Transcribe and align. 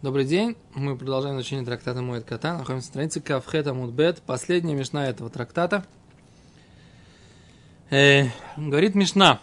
Добрый 0.00 0.24
день. 0.24 0.54
Мы 0.76 0.96
продолжаем 0.96 1.40
изучение 1.40 1.66
трактата 1.66 2.00
Моэд 2.00 2.24
Кота. 2.24 2.52
Находимся 2.52 2.86
на 2.86 2.92
странице 2.92 3.20
Кавхет 3.20 3.66
Амудбет. 3.66 4.22
Последняя 4.22 4.76
мешна 4.76 5.08
этого 5.08 5.28
трактата. 5.28 5.84
Э, 7.90 8.26
говорит 8.56 8.94
Мишна. 8.94 9.40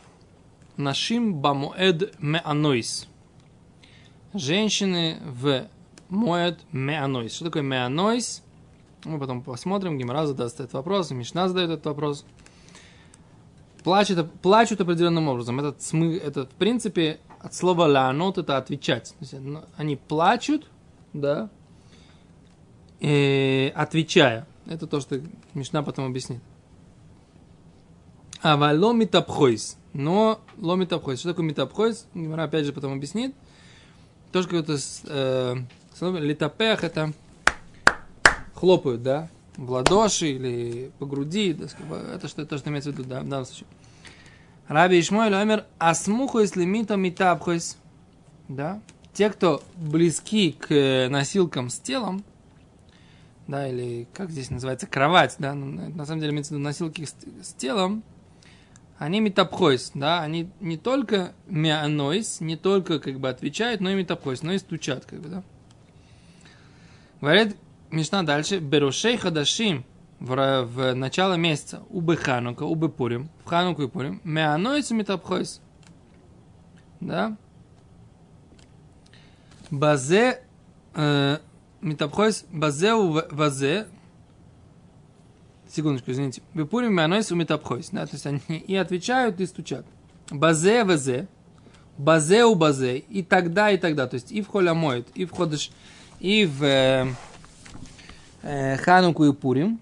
Нашим 0.78 1.36
бамуэд 1.36 2.16
меанойс. 2.22 3.10
Женщины 4.34 5.18
в 5.26 5.68
моэд 6.08 6.62
меанойс. 6.72 7.34
Что 7.36 7.46
такое 7.46 7.62
меанойс? 7.62 8.42
Мы 9.04 9.20
потом 9.20 9.42
посмотрим. 9.42 9.98
Гимара 9.98 10.26
задаст 10.26 10.62
этот 10.62 10.72
вопрос. 10.72 11.12
Мишна 11.12 11.50
задает 11.50 11.72
этот 11.72 11.86
вопрос. 11.86 12.26
Плачут, 13.84 14.32
плачут 14.42 14.80
определенным 14.80 15.28
образом. 15.28 15.60
Этот, 15.60 15.82
смы, 15.82 16.16
этот, 16.16 16.54
в 16.54 16.56
принципе, 16.56 17.20
от 17.46 17.54
слова 17.54 17.86
ланот 17.86 18.40
это 18.40 18.58
отвечать. 18.58 19.14
То 19.20 19.26
есть, 19.26 19.36
они 19.78 19.96
плачут, 19.96 20.68
да, 21.14 21.52
и, 23.00 23.72
отвечая. 23.76 24.48
Это 24.66 24.88
то, 24.88 25.00
что 25.00 25.22
Мишна 25.54 25.84
потом 25.84 26.08
объяснит. 26.08 26.42
А 28.42 28.58
вало 28.58 28.94
митапхойс. 28.94 29.78
Но 29.94 30.42
ло 30.58 30.76
митапхойс. 30.76 31.20
Что 31.20 31.30
такое 31.30 31.46
митапхойс? 31.46 32.08
Гимара 32.16 32.46
опять 32.46 32.66
же 32.66 32.74
потом 32.74 32.94
объяснит. 32.94 33.36
Тоже 34.32 34.48
какое-то 34.48 34.78
э, 35.04 35.56
литапех 36.02 36.84
это 36.84 37.14
хлопают, 38.56 39.04
да, 39.04 39.30
в 39.56 39.70
ладоши 39.70 40.30
или 40.30 40.92
по 40.98 41.06
груди. 41.06 41.56
Это 42.12 42.28
что, 42.28 42.44
то, 42.44 42.58
что 42.58 42.72
имеется 42.72 42.90
в 42.90 42.94
виду, 42.94 43.08
да, 43.08 43.22
в 43.22 43.30
данном 43.30 43.46
случае. 43.46 43.68
Раби 44.68 45.00
Ишмой 45.00 45.30
Ломер 45.30 45.66
Асмухойс 45.78 46.56
лимита 46.56 46.96
митапхойс. 46.96 47.78
Да? 48.48 48.82
Те, 49.14 49.30
кто 49.30 49.64
близки 49.76 50.52
к 50.52 50.72
э, 50.72 51.08
носилкам 51.08 51.70
с 51.70 51.80
телом, 51.80 52.24
да, 53.48 53.68
или 53.68 54.08
как 54.14 54.32
здесь 54.32 54.50
называется, 54.50 54.88
кровать, 54.88 55.36
да, 55.40 55.54
ну, 55.54 55.90
на 55.90 56.06
самом 56.06 56.20
деле 56.20 56.34
имеется 56.34 56.54
в 56.54 56.58
виду 56.58 56.64
носилки 56.64 57.06
с, 57.06 57.16
с 57.42 57.54
телом, 57.54 58.04
они 58.98 59.20
метапхойс, 59.20 59.92
да, 59.94 60.22
они 60.22 60.50
не 60.60 60.78
только 60.78 61.34
мианойс, 61.48 62.42
не 62.42 62.58
только 62.58 63.00
как 63.00 63.20
бы 63.20 63.30
отвечают, 63.30 63.82
но 63.82 63.92
и 63.92 63.96
метапхойс, 63.96 64.42
но 64.42 64.54
и 64.54 64.58
стучат, 64.58 65.06
как 65.06 65.22
бы, 65.22 65.30
да. 65.30 65.44
Говорит 67.22 67.56
Мишна 67.92 68.24
дальше, 68.24 68.60
берушей 68.60 69.18
хадашим, 69.18 69.86
в, 70.20 70.64
в 70.64 70.94
начало 70.94 71.36
месяца, 71.36 71.84
убы 71.90 72.18
Ханука, 72.18 72.64
убы 72.64 72.90
Пурим, 72.90 73.30
в 73.44 73.50
Хануку 73.50 73.84
и 73.84 73.88
Пурим, 73.88 74.22
меанойцы 74.24 74.94
метапхойс. 74.94 75.62
Да? 77.00 77.38
Базе, 79.70 80.42
э, 80.94 81.40
метапхойс, 81.82 82.46
базе 82.52 82.94
у 82.94 83.22
вазе, 83.32 83.88
секундочку, 85.76 86.12
извините, 86.12 86.42
Бепурим 86.54 86.94
меанойс 86.94 87.32
у 87.32 87.36
метапхойс. 87.36 87.90
Да, 87.92 88.06
то 88.06 88.14
есть 88.14 88.26
они 88.26 88.40
и 88.48 88.76
отвечают, 88.76 89.40
и 89.40 89.46
стучат. 89.46 89.86
Базе 90.32 90.84
вазе, 90.84 91.28
базе 91.98 92.46
у 92.46 92.56
базе, 92.56 92.98
и 92.98 93.22
тогда, 93.24 93.72
и 93.72 93.78
тогда. 93.78 94.08
То 94.08 94.16
есть 94.16 94.32
и 94.32 94.42
в 94.42 94.48
холямоид, 94.48 95.08
и 95.14 95.26
в 95.26 95.32
ходыш, 95.32 95.72
и 96.20 96.46
в 96.46 96.64
э, 96.64 97.08
э, 98.42 98.78
Хануку 98.78 99.26
и 99.26 99.34
Пурим 99.34 99.80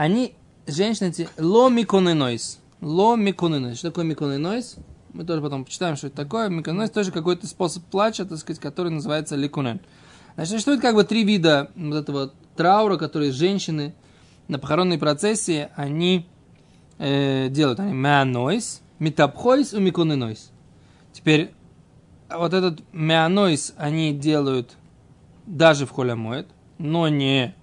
они, 0.00 0.34
женщины 0.66 1.08
эти, 1.08 1.28
ло 1.36 1.68
миконенойс. 1.68 2.58
Ло 2.80 3.16
миконенойс. 3.16 3.76
Что 3.76 3.90
такое 3.90 4.06
миконенойс? 4.06 4.76
Мы 5.12 5.24
тоже 5.24 5.42
потом 5.42 5.66
почитаем, 5.66 5.96
что 5.96 6.06
это 6.06 6.16
такое. 6.16 6.48
Миконенойс 6.48 6.90
тоже 6.90 7.12
какой-то 7.12 7.46
способ 7.46 7.84
плача, 7.84 8.24
так 8.24 8.38
сказать, 8.38 8.62
который 8.62 8.90
называется 8.90 9.36
ликунен. 9.36 9.80
Значит, 10.36 10.52
существует 10.52 10.80
как 10.80 10.94
бы 10.94 11.04
три 11.04 11.22
вида 11.22 11.70
вот 11.76 11.96
этого 11.96 12.32
траура, 12.56 12.96
которые 12.96 13.30
женщины 13.30 13.94
на 14.48 14.58
похоронной 14.58 14.96
процессии, 14.96 15.68
они 15.76 16.26
э, 16.96 17.48
делают. 17.50 17.78
Они 17.78 17.92
меанойс, 17.92 18.80
метапхойс 19.00 19.74
и 19.74 19.80
миконенойс. 19.80 20.50
Теперь 21.12 21.52
вот 22.34 22.54
этот 22.54 22.80
меанойс 22.94 23.74
они 23.76 24.14
делают 24.14 24.78
даже 25.44 25.84
в 25.84 25.90
холямоид, 25.90 26.46
но 26.78 27.08
не 27.08 27.54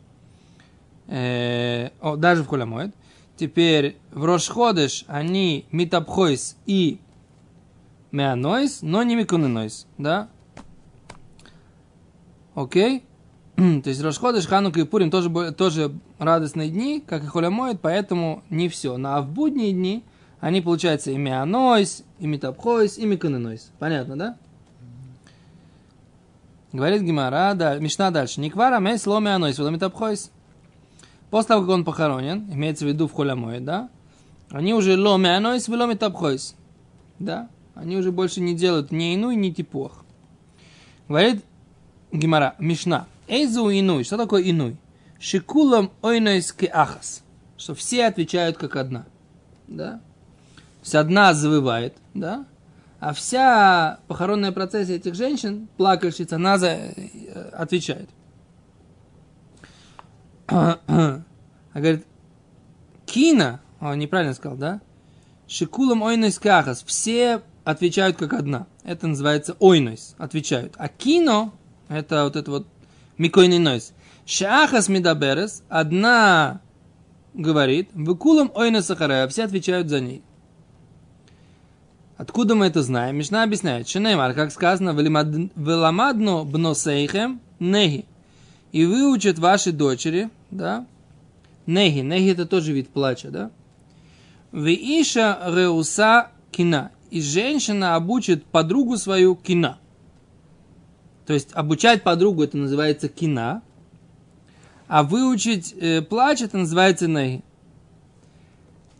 э, 1.07 1.89
о, 2.01 2.15
даже 2.15 2.43
в 2.43 2.47
Холямоид. 2.47 2.93
Теперь 3.35 3.97
в 4.11 4.25
Рошходыш 4.25 5.05
они 5.07 5.65
Митапхойс 5.71 6.57
и 6.65 6.99
Меанойс, 8.11 8.81
но 8.81 9.03
не 9.03 9.15
Микуненойс, 9.15 9.85
да? 9.97 10.29
Окей? 12.55 13.03
То 13.55 13.89
есть 13.89 14.01
Рошходыш, 14.01 14.47
Ханука 14.47 14.79
и 14.79 14.83
Пурим 14.83 15.11
тоже, 15.11 15.51
тоже 15.51 15.91
радостные 16.17 16.69
дни, 16.69 17.03
как 17.05 17.23
и 17.23 17.27
Холямоид, 17.27 17.79
поэтому 17.81 18.43
не 18.49 18.69
все. 18.69 18.97
Но 18.97 19.15
а 19.15 19.21
в 19.21 19.29
будние 19.29 19.71
дни 19.73 20.03
они, 20.39 20.61
получается, 20.61 21.11
и 21.11 21.17
Меанойс, 21.17 22.03
и 22.19 22.27
Митапхойс, 22.27 22.97
и 22.97 23.05
Микуненойс. 23.05 23.71
Понятно, 23.79 24.17
да? 24.17 24.37
Говорит 26.73 27.01
Гимара, 27.01 27.53
да, 27.55 27.77
Мишна 27.77 28.11
дальше. 28.11 28.41
Никвара 28.41 28.79
мейс 28.79 29.07
ло 29.07 29.19
Меанойс, 29.19 29.57
вот 29.57 29.71
Митапхойс. 29.71 30.31
После 31.29 31.49
того, 31.49 31.61
как 31.61 31.71
он 31.71 31.85
похоронен, 31.85 32.49
имеется 32.51 32.85
в 32.85 32.87
виду 32.87 33.07
в 33.07 33.13
холямое, 33.13 33.59
да, 33.59 33.89
они 34.49 34.73
уже 34.73 34.97
ло 34.97 35.17
мянойс, 35.17 35.67
ло 35.67 35.85
метапхойс. 35.85 36.55
Да, 37.19 37.49
они 37.75 37.97
уже 37.97 38.11
больше 38.11 38.39
не 38.41 38.55
делают 38.55 38.91
ни 38.91 39.15
инуй, 39.15 39.35
ни 39.35 39.49
типох. 39.49 40.05
Говорит 41.07 41.43
Гимара, 42.11 42.55
Мишна, 42.59 43.07
эйзу 43.27 43.69
инуй, 43.69 44.03
что 44.03 44.17
такое 44.17 44.49
инуй? 44.49 44.77
Шикулам 45.19 45.91
ойнойс 46.01 46.55
ахас, 46.71 47.23
что 47.57 47.75
все 47.75 48.05
отвечают 48.05 48.57
как 48.57 48.75
одна. 48.75 49.05
Да? 49.67 49.99
Есть 50.81 50.95
одна 50.95 51.33
завывает, 51.33 51.95
да? 52.13 52.45
А 52.99 53.13
вся 53.13 53.99
похоронная 54.07 54.51
процессия 54.51 54.95
этих 54.95 55.15
женщин, 55.15 55.67
плакальщица, 55.77 56.37
она 56.37 56.57
за, 56.57 56.69
э, 56.69 57.49
отвечает. 57.53 58.09
А 60.47 60.79
говорит, 61.73 62.05
кина, 63.05 63.59
он 63.79 63.99
неправильно 63.99 64.33
сказал, 64.33 64.57
да? 64.57 64.81
Шикулам 65.47 66.01
ойнойс 66.01 66.39
кахас. 66.39 66.83
Все 66.85 67.41
отвечают 67.63 68.17
как 68.17 68.33
одна. 68.33 68.67
Это 68.83 69.07
называется 69.07 69.55
ойнойс. 69.59 70.15
Отвечают. 70.17 70.73
А 70.77 70.87
кино, 70.87 71.53
это 71.89 72.23
вот 72.23 72.35
это 72.35 72.51
вот 72.51 72.67
מקוננות. 73.17 73.93
שאחת 74.25 74.89
מדברת. 74.89 75.63
Одна 75.69 76.61
говорит. 77.33 77.89
וכולן 77.93 78.51
עונות 78.55 78.85
אחריה. 78.85 79.27
Все 79.27 79.43
отвечают 79.43 79.89
за 79.89 79.99
ней. 79.99 80.23
Откуда 82.17 82.55
мы 82.55 82.65
это 82.65 82.81
знаем? 82.81 83.17
Мишна 83.17 83.43
объясняет. 83.43 83.87
שנאמר, 83.87 84.33
как 84.33 84.51
сказано, 84.51 84.89
ולמדנה 84.89 86.43
בנותיכם 86.45 87.39
נהי 87.59 88.05
и 88.71 88.85
выучат 88.85 89.39
ваши 89.39 89.71
дочери, 89.71 90.29
да, 90.51 90.85
неги, 91.65 91.99
неги 91.99 92.31
это 92.31 92.45
тоже 92.45 92.73
вид 92.73 92.89
плача, 92.89 93.29
да, 93.29 93.51
ואשה 94.51 95.39
רעותה 95.45 96.31
קינה. 96.51 96.91
И 97.09 97.21
женщина 97.21 97.95
обучит 97.95 98.45
подругу 98.45 98.97
свою 98.97 99.35
קינה. 99.35 99.77
То 101.25 101.33
есть 101.33 101.53
обучать 101.53 102.03
подругу 102.03 102.43
это 102.43 102.57
называется 102.57 103.07
кина, 103.07 103.61
а 104.87 105.03
выучить 105.03 105.73
э, 105.73 106.01
плач 106.01 106.41
это 106.41 106.57
называется 106.57 107.07
неги. 107.07 107.43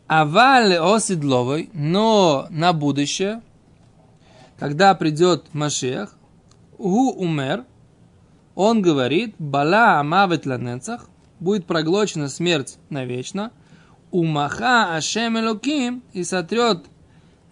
Авале 0.08 0.80
оседловой, 0.80 1.70
но 1.74 2.48
на 2.50 2.72
будущее, 2.72 3.42
когда 4.58 4.96
придет 4.96 5.54
Машех, 5.54 6.16
у 6.78 7.12
умер– 7.12 7.66
он 8.58 8.82
говорит, 8.82 9.36
бала 9.38 10.00
амавет 10.00 10.48
ланецах, 10.48 11.08
будет 11.40 11.66
проглочена 11.66 12.30
смерть 12.30 12.78
навечно, 12.90 13.52
умаха 14.12 14.96
ашем 14.96 15.40
элоким, 15.40 16.04
и 16.14 16.24
сотрет 16.24 16.86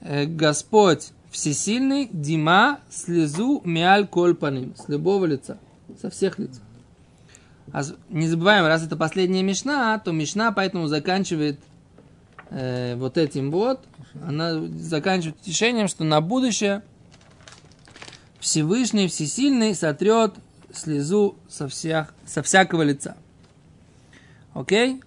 э, 0.01 0.25
Господь 0.25 1.11
всесильный 1.29 2.09
дима 2.11 2.79
слезу 2.89 3.61
миаль 3.65 4.07
кольпаним, 4.07 4.75
с 4.75 4.87
любого 4.87 5.25
лица, 5.25 5.57
со 6.01 6.09
всех 6.09 6.39
лиц. 6.39 6.61
А 7.73 7.81
не 8.09 8.27
забываем, 8.27 8.65
раз 8.65 8.83
это 8.83 8.95
последняя 8.95 9.43
мешна, 9.43 9.99
то 9.99 10.11
мешна 10.11 10.51
поэтому 10.51 10.87
заканчивает 10.87 11.59
э, 12.51 12.95
вот 12.95 13.17
этим 13.17 13.51
вот, 13.51 13.81
она 14.25 14.65
заканчивает 14.77 15.39
тишением, 15.41 15.87
что 15.87 16.03
на 16.03 16.21
будущее 16.21 16.83
Всевышний, 18.39 19.07
Всесильный 19.07 19.75
сотрет 19.75 20.35
слезу 20.71 21.35
со, 21.49 21.67
всех, 21.67 22.13
со 22.25 22.43
всякого 22.43 22.83
лица. 22.83 23.17
Окей? 24.55 25.03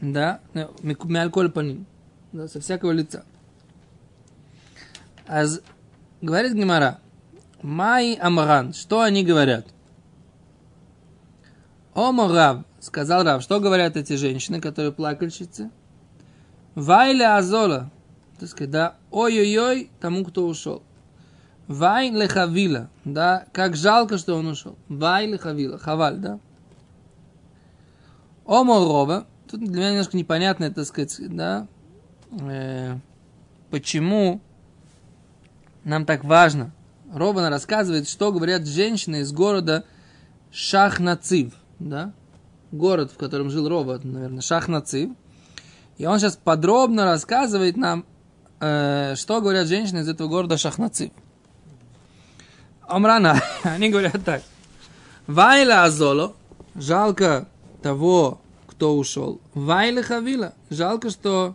Да, 0.00 0.40
миалколь 0.54 1.50
паним. 1.50 1.86
Да, 2.32 2.46
со 2.46 2.60
всякого 2.60 2.92
лица. 2.92 3.24
А 5.26 5.44
говорит 6.20 6.54
Гимара, 6.54 7.00
Май 7.60 8.14
Амран. 8.14 8.72
Что 8.72 9.00
они 9.00 9.24
говорят? 9.24 9.66
Омо 11.94 12.28
Рав. 12.28 12.64
Сказал 12.78 13.24
Рав. 13.24 13.42
Что 13.42 13.58
говорят 13.58 13.96
эти 13.96 14.14
женщины, 14.14 14.60
которые 14.60 14.92
плакальщицы? 14.92 15.70
Вайля 16.76 17.36
Азола. 17.36 17.90
Так 18.38 18.48
сказать, 18.48 18.70
да, 18.70 18.96
ой-ой-ой 19.10 19.90
тому, 20.00 20.24
кто 20.24 20.46
ушел. 20.46 20.84
Вай 21.66 22.10
лехавила, 22.10 22.88
да, 23.04 23.46
как 23.52 23.76
жалко, 23.76 24.18
что 24.18 24.36
он 24.36 24.46
ушел. 24.46 24.76
Вай 24.88 25.26
лехавила, 25.26 25.78
хаваль, 25.78 26.18
да. 26.18 26.38
Оморова, 28.46 29.26
тут 29.50 29.60
для 29.60 29.80
меня 29.80 29.90
немножко 29.90 30.16
непонятно, 30.16 30.70
так 30.72 30.86
сказать, 30.86 31.16
да, 31.20 31.66
э, 32.40 32.96
почему 33.70 34.40
нам 35.84 36.04
так 36.04 36.24
важно. 36.24 36.72
Рована 37.12 37.50
рассказывает, 37.50 38.08
что 38.08 38.32
говорят 38.32 38.66
женщины 38.66 39.20
из 39.20 39.32
города 39.32 39.84
Шахнацив, 40.50 41.52
да, 41.78 42.12
город, 42.72 43.12
в 43.12 43.16
котором 43.18 43.50
жил 43.50 43.68
Рова, 43.68 44.00
наверное, 44.02 44.40
Шахнацив. 44.40 45.10
И 45.98 46.06
он 46.06 46.18
сейчас 46.18 46.36
подробно 46.36 47.04
рассказывает 47.04 47.76
нам, 47.76 48.06
э, 48.60 49.14
что 49.16 49.40
говорят 49.40 49.66
женщины 49.68 50.00
из 50.00 50.08
этого 50.08 50.28
города 50.28 50.56
Шахнацив. 50.56 51.10
Омрана, 52.88 53.40
они 53.62 53.90
говорят 53.90 54.24
так. 54.24 54.42
Вайла 55.26 55.84
Азоло, 55.84 56.34
жалко 56.74 57.46
того, 57.82 58.40
кто 58.66 58.96
ушел. 58.96 59.40
Вайла 59.54 60.02
Хавила, 60.02 60.54
жалко, 60.70 61.10
что 61.10 61.54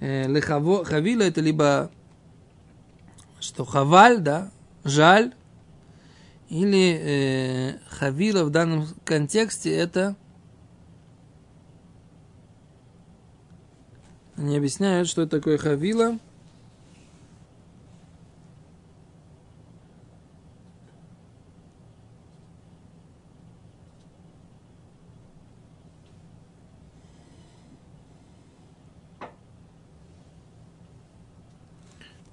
э, 0.00 0.26
лехаво, 0.26 0.84
Хавила 0.84 1.22
это 1.22 1.40
либо 1.40 1.90
что 3.40 3.64
Хаваль, 3.64 4.20
да, 4.20 4.50
жаль, 4.84 5.34
или 6.48 6.98
э, 7.00 7.78
Хавила 7.88 8.44
в 8.44 8.50
данном 8.50 8.86
контексте 9.04 9.74
это 9.74 10.16
Они 14.36 14.56
объясняют, 14.56 15.06
что 15.08 15.28
такое 15.28 15.58
Хавила– 15.58 16.18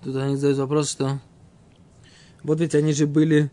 Тут 0.04 0.16
они 0.16 0.36
задают 0.36 0.60
вопрос, 0.60 0.92
что 0.92 1.20
вот 2.44 2.60
ведь 2.60 2.74
они 2.74 2.94
же 2.94 3.06
были, 3.06 3.52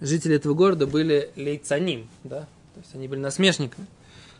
жители 0.00 0.36
этого 0.36 0.54
города 0.54 0.86
были 0.86 1.30
лейцаним, 1.36 2.08
да? 2.22 2.42
То 2.74 2.80
есть 2.80 2.94
они 2.94 3.08
были 3.08 3.20
насмешниками. 3.20 3.86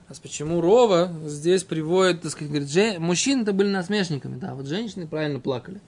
А 0.08 0.12
почему 0.22 0.60
Рова 0.60 1.10
здесь 1.26 1.64
приводит, 1.64 2.22
так 2.22 2.30
сказать, 2.30 2.50
говорит, 2.50 2.70
же, 2.70 2.98
мужчины-то 2.98 3.52
были 3.52 3.68
насмешниками, 3.68 4.38
да, 4.38 4.54
вот 4.54 4.66
женщины 4.66 5.06
правильно 5.06 5.40
плакали. 5.40 5.80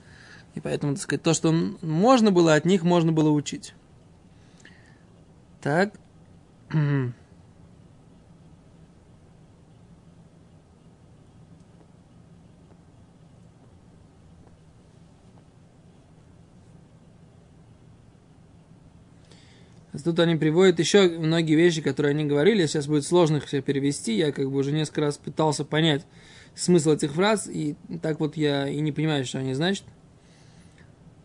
И 0.55 0.59
поэтому, 0.59 0.95
так 0.95 1.03
сказать, 1.03 1.21
то, 1.21 1.33
что 1.33 1.51
можно 1.81 2.31
было, 2.31 2.55
от 2.55 2.65
них 2.65 2.83
можно 2.83 3.11
было 3.11 3.29
учить. 3.29 3.73
Так. 5.61 5.93
Тут 20.03 20.19
они 20.19 20.35
приводят 20.35 20.79
еще 20.79 21.09
многие 21.09 21.55
вещи, 21.55 21.81
которые 21.81 22.11
они 22.11 22.25
говорили. 22.25 22.65
Сейчас 22.65 22.87
будет 22.87 23.05
сложно 23.05 23.37
их 23.37 23.45
все 23.45 23.61
перевести. 23.61 24.15
Я 24.15 24.31
как 24.31 24.51
бы 24.51 24.57
уже 24.57 24.71
несколько 24.71 25.01
раз 25.01 25.17
пытался 25.17 25.65
понять 25.65 26.05
смысл 26.55 26.91
этих 26.91 27.13
фраз, 27.13 27.47
и 27.47 27.75
так 28.01 28.19
вот 28.19 28.35
я 28.35 28.67
и 28.67 28.79
не 28.79 28.91
понимаю, 28.91 29.25
что 29.25 29.39
они 29.39 29.53
значат. 29.53 29.85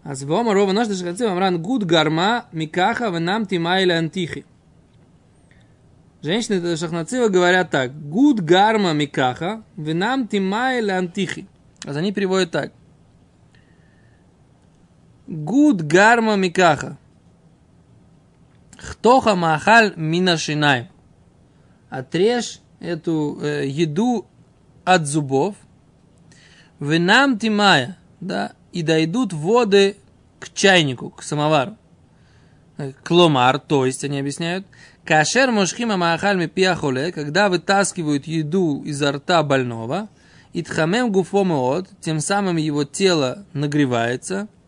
А 0.04 0.14
с 0.14 0.22
Вома 0.24 0.52
Рова 0.52 0.72
наш 0.72 0.88
Дашхацив 0.88 1.30
Амран 1.30 1.62
Гуд 1.62 1.84
Гарма 1.84 2.46
Микаха 2.52 3.08
Венам 3.08 3.46
Тимайля 3.46 3.94
Антихи. 3.94 4.44
Женщины 6.22 6.76
Шахнацива 6.76 7.28
говорят 7.28 7.70
так. 7.70 7.92
Гуд 8.08 8.40
Гарма 8.40 8.92
Микаха 8.92 9.62
Венам 9.76 10.26
Тимайля 10.28 10.94
Антихи. 10.94 11.46
А 11.84 11.92
они 11.92 12.12
переводят 12.12 12.50
так. 12.50 12.72
Гуд 15.26 15.82
Гарма 15.82 16.36
Микаха. 16.36 16.98
Хтоха 18.82 19.36
махаль 19.36 19.92
мина 19.96 20.36
шинай. 20.36 20.90
Отрежь 21.88 22.58
эту 22.80 23.38
э, 23.40 23.66
еду 23.68 24.26
от 24.84 25.06
зубов. 25.06 25.54
Венам 26.80 27.38
тимая, 27.38 27.96
да, 28.20 28.52
и 28.72 28.82
дойдут 28.82 29.32
воды 29.32 29.96
к 30.40 30.52
чайнику, 30.52 31.10
к 31.10 31.22
самовару. 31.22 31.76
Э, 32.76 32.92
кломар, 33.04 33.60
то 33.60 33.86
есть, 33.86 34.02
они 34.02 34.18
объясняют, 34.18 34.66
кашер 35.04 35.52
мошхима 35.52 35.96
маахаль 35.96 36.38
мипиахоле, 36.38 37.12
когда 37.12 37.48
вытаскивают 37.48 38.26
еду 38.26 38.82
изо 38.84 39.12
рта 39.12 39.44
больного, 39.44 40.08
и 40.52 40.62
тхамем 40.62 41.12
гуфомеот, 41.12 41.88
тем 42.00 42.18
самым 42.18 42.56
его 42.56 42.82
тело 42.82 43.46
нагревается– 43.52 44.48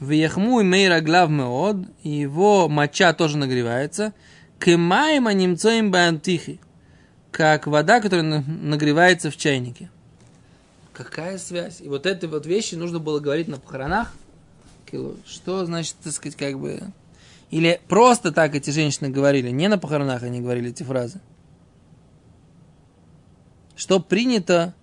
Вехму 0.00 0.60
и 0.60 0.64
мейра 0.64 1.00
глав 1.00 1.30
меод, 1.30 1.76
его 2.02 2.68
моча 2.68 3.12
тоже 3.14 3.38
нагревается. 3.38 4.12
Кемаем 4.58 5.28
немцоим 5.28 5.90
бантихи, 5.90 6.60
как 7.30 7.66
вода, 7.66 8.00
которая 8.00 8.42
нагревается 8.46 9.30
в 9.30 9.36
чайнике. 9.36 9.90
Какая 10.92 11.38
связь? 11.38 11.80
И 11.80 11.88
вот 11.88 12.06
эти 12.06 12.26
вот 12.26 12.46
вещи 12.46 12.74
нужно 12.74 12.98
было 12.98 13.20
говорить 13.20 13.48
на 13.48 13.58
похоронах. 13.58 14.14
Что 15.26 15.66
значит, 15.66 15.96
так 16.02 16.12
сказать, 16.12 16.36
как 16.36 16.58
бы... 16.58 16.80
Или 17.50 17.80
просто 17.88 18.32
так 18.32 18.54
эти 18.54 18.70
женщины 18.70 19.08
говорили, 19.08 19.50
не 19.50 19.68
на 19.68 19.78
похоронах 19.78 20.22
они 20.22 20.40
говорили 20.40 20.70
эти 20.70 20.82
фразы. 20.82 21.20
Что 23.76 24.00
принято 24.00 24.74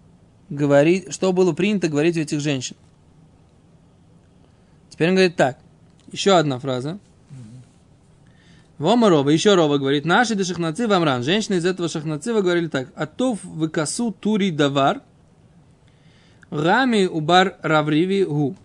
говорить, 0.50 1.12
что 1.14 1.34
было 1.34 1.54
принято 1.54 1.88
говорить 1.88 2.16
у 2.18 2.22
этих 2.22 2.40
женщин. 2.40 2.76
Теперь 4.94 5.10
он 5.10 5.16
говорит 5.16 5.36
так. 5.36 5.58
Еще 6.12 6.38
одна 6.38 6.60
фраза. 6.60 7.00
Вома 8.78 9.10
Рова, 9.10 9.32
еще 9.32 9.56
Рова 9.56 9.80
говорит, 9.80 10.06
наши 10.06 10.36
де 10.36 10.44
шахнаци 10.44 10.88
вамран. 10.88 11.24
Женщины 11.24 11.56
из 11.56 11.66
этого 11.66 11.90
шахнацива 11.90 12.42
говорили 12.42 12.68
так. 12.68 12.90
Атов 12.96 13.44
выкасу 13.44 14.12
тури 14.12 14.52
давар, 14.52 15.02
рами 16.52 17.08
убар 17.08 17.58
равриви 17.64 18.24
гу. 18.24 18.56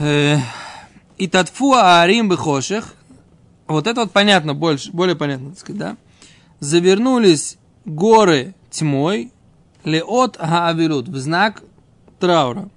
И 0.00 1.28
татфу 1.28 1.74
аарим 1.74 2.28
бехошех. 2.28 2.96
Вот 3.68 3.86
это 3.86 4.00
вот 4.00 4.10
понятно, 4.10 4.52
больше, 4.52 4.90
более 4.90 5.14
понятно, 5.14 5.50
так 5.50 5.60
сказать, 5.60 5.78
да? 5.78 5.96
Завернулись 6.58 7.56
горы 7.84 8.56
тьмой, 8.68 9.30
леот 9.84 10.38
хаавилут, 10.38 11.06
в 11.06 11.16
знак 11.18 11.62
траура. 12.18 12.68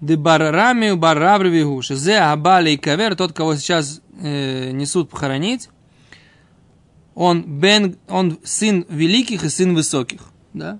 Де 0.00 0.16
баррами 0.16 0.94
барравривигу, 0.94 1.82
зе 1.82 2.18
абали 2.18 2.76
кавер, 2.76 3.16
тот, 3.16 3.32
кого 3.32 3.56
сейчас 3.56 4.00
э, 4.22 4.70
несут 4.70 5.10
похоронить, 5.10 5.68
он, 7.14 7.60
бен, 7.60 7.96
он 8.08 8.38
сын 8.42 8.86
великих 8.88 9.44
и 9.44 9.50
сын 9.50 9.74
высоких. 9.74 10.20
Да? 10.54 10.78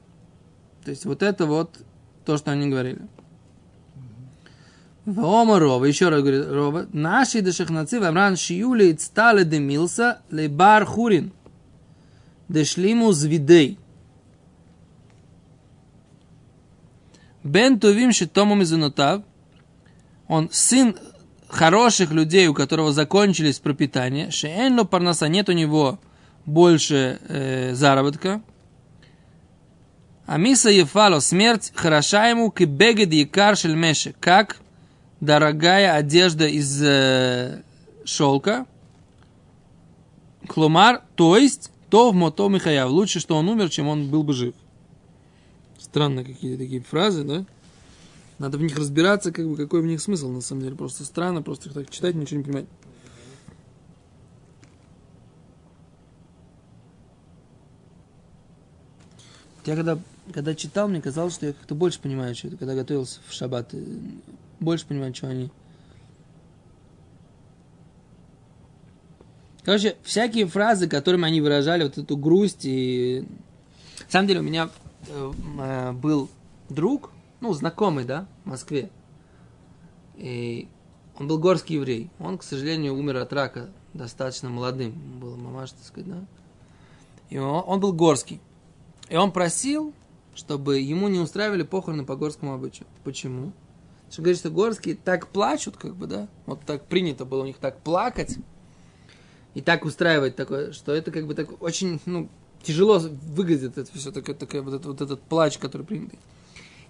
То 0.85 0.91
есть 0.91 1.05
вот 1.05 1.23
это 1.23 1.45
вот 1.45 1.79
то, 2.25 2.39
что 2.39 2.51
они 2.51 2.69
говорили. 2.69 3.01
Вома 5.05 5.59
Рова, 5.59 5.85
еще 5.85 6.09
раз 6.09 6.21
говорит 6.21 6.47
Рова, 6.49 6.87
наши 6.93 7.41
дешахнацы 7.41 8.01
вамран 8.01 8.37
шиюли 8.37 8.97
стали 8.99 9.45
демилса 9.45 10.21
ле 10.31 10.49
бар 10.49 10.85
хурин. 10.87 11.33
Дешлиму 12.49 13.13
звидей. 13.13 13.79
Бен 17.43 17.79
Тувим 17.79 18.13
Шитому 18.13 18.55
Мизунотав, 18.55 19.23
он 20.29 20.49
сын 20.53 20.97
хороших 21.49 22.13
людей, 22.13 22.47
у 22.49 22.55
которого 22.55 22.93
закончились 22.93 23.59
пропитание, 23.59 24.31
Шеэнло 24.31 24.85
Парнаса, 24.85 25.29
нет 25.29 25.49
у 25.49 25.53
него 25.53 25.99
больше 26.47 27.19
э, 27.29 27.75
заработка. 27.75 28.43
А 30.27 30.37
Миса 30.37 30.71
Ефало, 30.71 31.19
смерть 31.19 31.73
хороша 31.75 32.29
ему, 32.29 32.51
кибегед 32.51 33.13
якар 33.13 33.57
шельмеше, 33.57 34.15
как 34.21 34.59
дорогая 35.21 35.95
одежда 35.95 36.47
из 36.47 36.81
э, 36.83 37.63
шелка. 38.05 38.67
Клумар, 40.47 41.03
то 41.17 41.37
есть, 41.37 41.71
то 41.89 42.13
в 42.13 42.15
мото 42.15 42.49
Михаяв. 42.49 42.91
Лучше, 42.91 43.19
что 43.19 43.37
он 43.37 43.49
умер, 43.49 43.71
чем 43.71 43.89
он 43.89 44.09
был 44.09 44.23
бы 44.23 44.33
жив. 44.33 44.55
Странно 45.91 46.23
какие-то 46.23 46.63
такие 46.63 46.81
фразы, 46.81 47.25
да? 47.25 47.45
Надо 48.39 48.59
в 48.59 48.63
них 48.63 48.79
разбираться, 48.79 49.33
как 49.33 49.49
бы, 49.49 49.57
какой 49.57 49.83
в 49.83 49.87
них 49.87 50.01
смысл, 50.01 50.29
на 50.31 50.41
самом 50.41 50.63
деле. 50.63 50.77
Просто 50.77 51.05
странно, 51.05 51.43
просто 51.43 51.69
их 51.69 51.75
так 51.75 51.91
читать, 51.91 52.15
ничего 52.15 52.39
не 52.39 52.45
понимать. 52.45 52.67
Я 59.67 59.75
когда, 59.75 59.99
когда 60.33 60.55
читал, 60.55 60.87
мне 60.87 61.03
казалось, 61.03 61.35
что 61.35 61.47
я 61.47 61.53
как-то 61.53 61.75
больше 61.75 62.01
понимаю, 62.01 62.37
что 62.37 62.47
это, 62.47 62.57
когда 62.57 62.77
готовился 62.77 63.19
в 63.27 63.33
шаббат, 63.33 63.75
э, 63.75 63.85
больше 64.61 64.87
понимаю, 64.87 65.13
что 65.13 65.27
они. 65.27 65.51
Короче, 69.65 69.97
всякие 70.05 70.47
фразы, 70.47 70.89
которыми 70.89 71.27
они 71.27 71.41
выражали 71.41 71.83
вот 71.83 71.99
эту 71.99 72.17
грусть 72.17 72.61
и... 72.63 73.25
На 74.05 74.11
самом 74.11 74.29
деле 74.29 74.41
у 74.41 74.45
меня 74.45 74.71
был 75.09 76.29
друг, 76.69 77.11
ну, 77.41 77.53
знакомый, 77.53 78.05
да, 78.05 78.27
в 78.45 78.49
Москве. 78.49 78.91
И 80.17 80.69
он 81.19 81.29
был 81.29 81.39
горский 81.39 81.77
еврей. 81.77 82.11
Он, 82.19 82.39
к 82.39 82.43
сожалению, 82.43 82.95
умер 82.95 83.17
от 83.17 83.33
рака 83.33 83.71
достаточно 83.95 84.49
молодым. 84.49 84.93
Был 85.21 85.37
мамаш, 85.37 85.73
так 85.73 85.85
сказать, 85.85 86.09
да. 86.09 86.25
И 87.31 87.39
он, 87.39 87.63
он 87.67 87.81
был 87.81 87.93
горский. 87.93 88.41
И 89.09 89.17
он 89.17 89.33
просил, 89.33 89.95
чтобы 90.35 90.79
ему 90.79 91.09
не 91.09 91.19
устраивали 91.19 91.63
похороны 91.63 92.05
по 92.05 92.17
горскому 92.17 92.55
обычаю. 92.55 92.87
Почему? 93.05 93.53
Что 94.11 94.23
говорит, 94.23 94.39
что 94.39 94.51
горские 94.51 94.97
так 94.97 95.29
плачут, 95.29 95.77
как 95.77 95.95
бы, 95.95 96.07
да? 96.07 96.29
Вот 96.47 96.61
так 96.67 96.87
принято 96.87 97.25
было 97.25 97.43
у 97.43 97.47
них 97.47 97.59
так 97.59 97.81
плакать 97.81 98.39
и 99.55 99.61
так 99.61 99.85
устраивать 99.85 100.37
такое, 100.37 100.73
что 100.73 100.93
это 100.93 101.11
как 101.11 101.27
бы 101.27 101.35
так 101.35 101.63
очень, 101.63 102.01
ну, 102.07 102.29
тяжело 102.63 102.99
выглядит 102.99 103.79
это 103.79 103.91
все, 103.97 104.11
такое, 104.11 104.35
такое, 104.35 104.63
вот, 104.63 104.75
это, 104.75 104.89
вот 104.89 105.01
этот 105.01 105.23
плач, 105.23 105.59
который 105.59 105.87
принятый. 105.87 106.19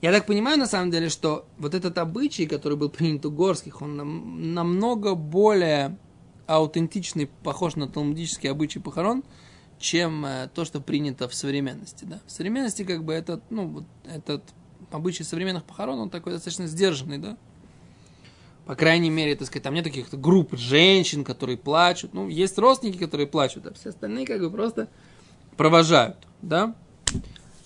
Я 0.02 0.12
так 0.12 0.26
понимаю, 0.26 0.58
на 0.58 0.66
самом 0.66 0.90
деле, 0.90 1.10
что 1.10 1.46
вот 1.58 1.74
этот 1.74 1.98
обычай, 1.98 2.46
который 2.46 2.78
был 2.78 2.88
принят 2.88 3.26
у 3.26 3.30
горских, 3.30 3.82
он 3.82 3.96
нам, 3.96 4.54
намного 4.54 5.14
более 5.14 5.98
аутентичный, 6.46 7.26
похож 7.26 7.76
на 7.76 7.86
талмудический 7.86 8.50
обычай 8.50 8.78
похорон, 8.78 9.22
чем 9.78 10.24
э, 10.24 10.48
то, 10.54 10.64
что 10.64 10.80
принято 10.80 11.28
в 11.28 11.34
современности. 11.34 12.04
Да? 12.04 12.20
В 12.26 12.32
современности, 12.32 12.82
как 12.82 13.04
бы, 13.04 13.12
этот, 13.12 13.42
ну, 13.50 13.66
вот 13.66 13.84
этот 14.04 14.42
обычай 14.90 15.22
современных 15.22 15.64
похорон, 15.64 15.98
он 15.98 16.10
такой 16.10 16.32
достаточно 16.32 16.66
сдержанный, 16.66 17.18
да. 17.18 17.36
По 18.66 18.74
крайней 18.76 19.10
мере, 19.10 19.34
так 19.36 19.48
сказать, 19.48 19.64
там 19.64 19.74
нет 19.74 19.84
таких 19.84 20.10
групп 20.12 20.56
женщин, 20.56 21.24
которые 21.24 21.58
плачут. 21.58 22.14
Ну, 22.14 22.28
есть 22.28 22.56
родственники, 22.58 22.98
которые 22.98 23.26
плачут, 23.26 23.66
а 23.66 23.74
все 23.74 23.90
остальные 23.90 24.26
как 24.26 24.40
бы 24.40 24.50
просто 24.50 24.88
провожают, 25.60 26.16
да. 26.40 26.74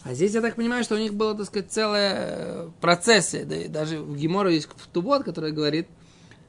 А 0.03 0.15
здесь 0.15 0.35
я 0.35 0.41
так 0.41 0.57
понимаю, 0.57 0.83
что 0.83 0.97
у 0.97 0.99
них 0.99 1.15
было, 1.15 1.33
так 1.37 1.47
сказать, 1.47 1.71
целая 1.71 2.15
э, 2.17 2.71
процессия. 2.81 3.45
Да, 3.45 3.57
и 3.57 3.69
даже 3.69 4.01
в 4.01 4.17
Гемору 4.17 4.49
есть 4.51 4.69
Тубот, 4.93 5.23
который 5.23 5.53
говорит, 5.53 5.87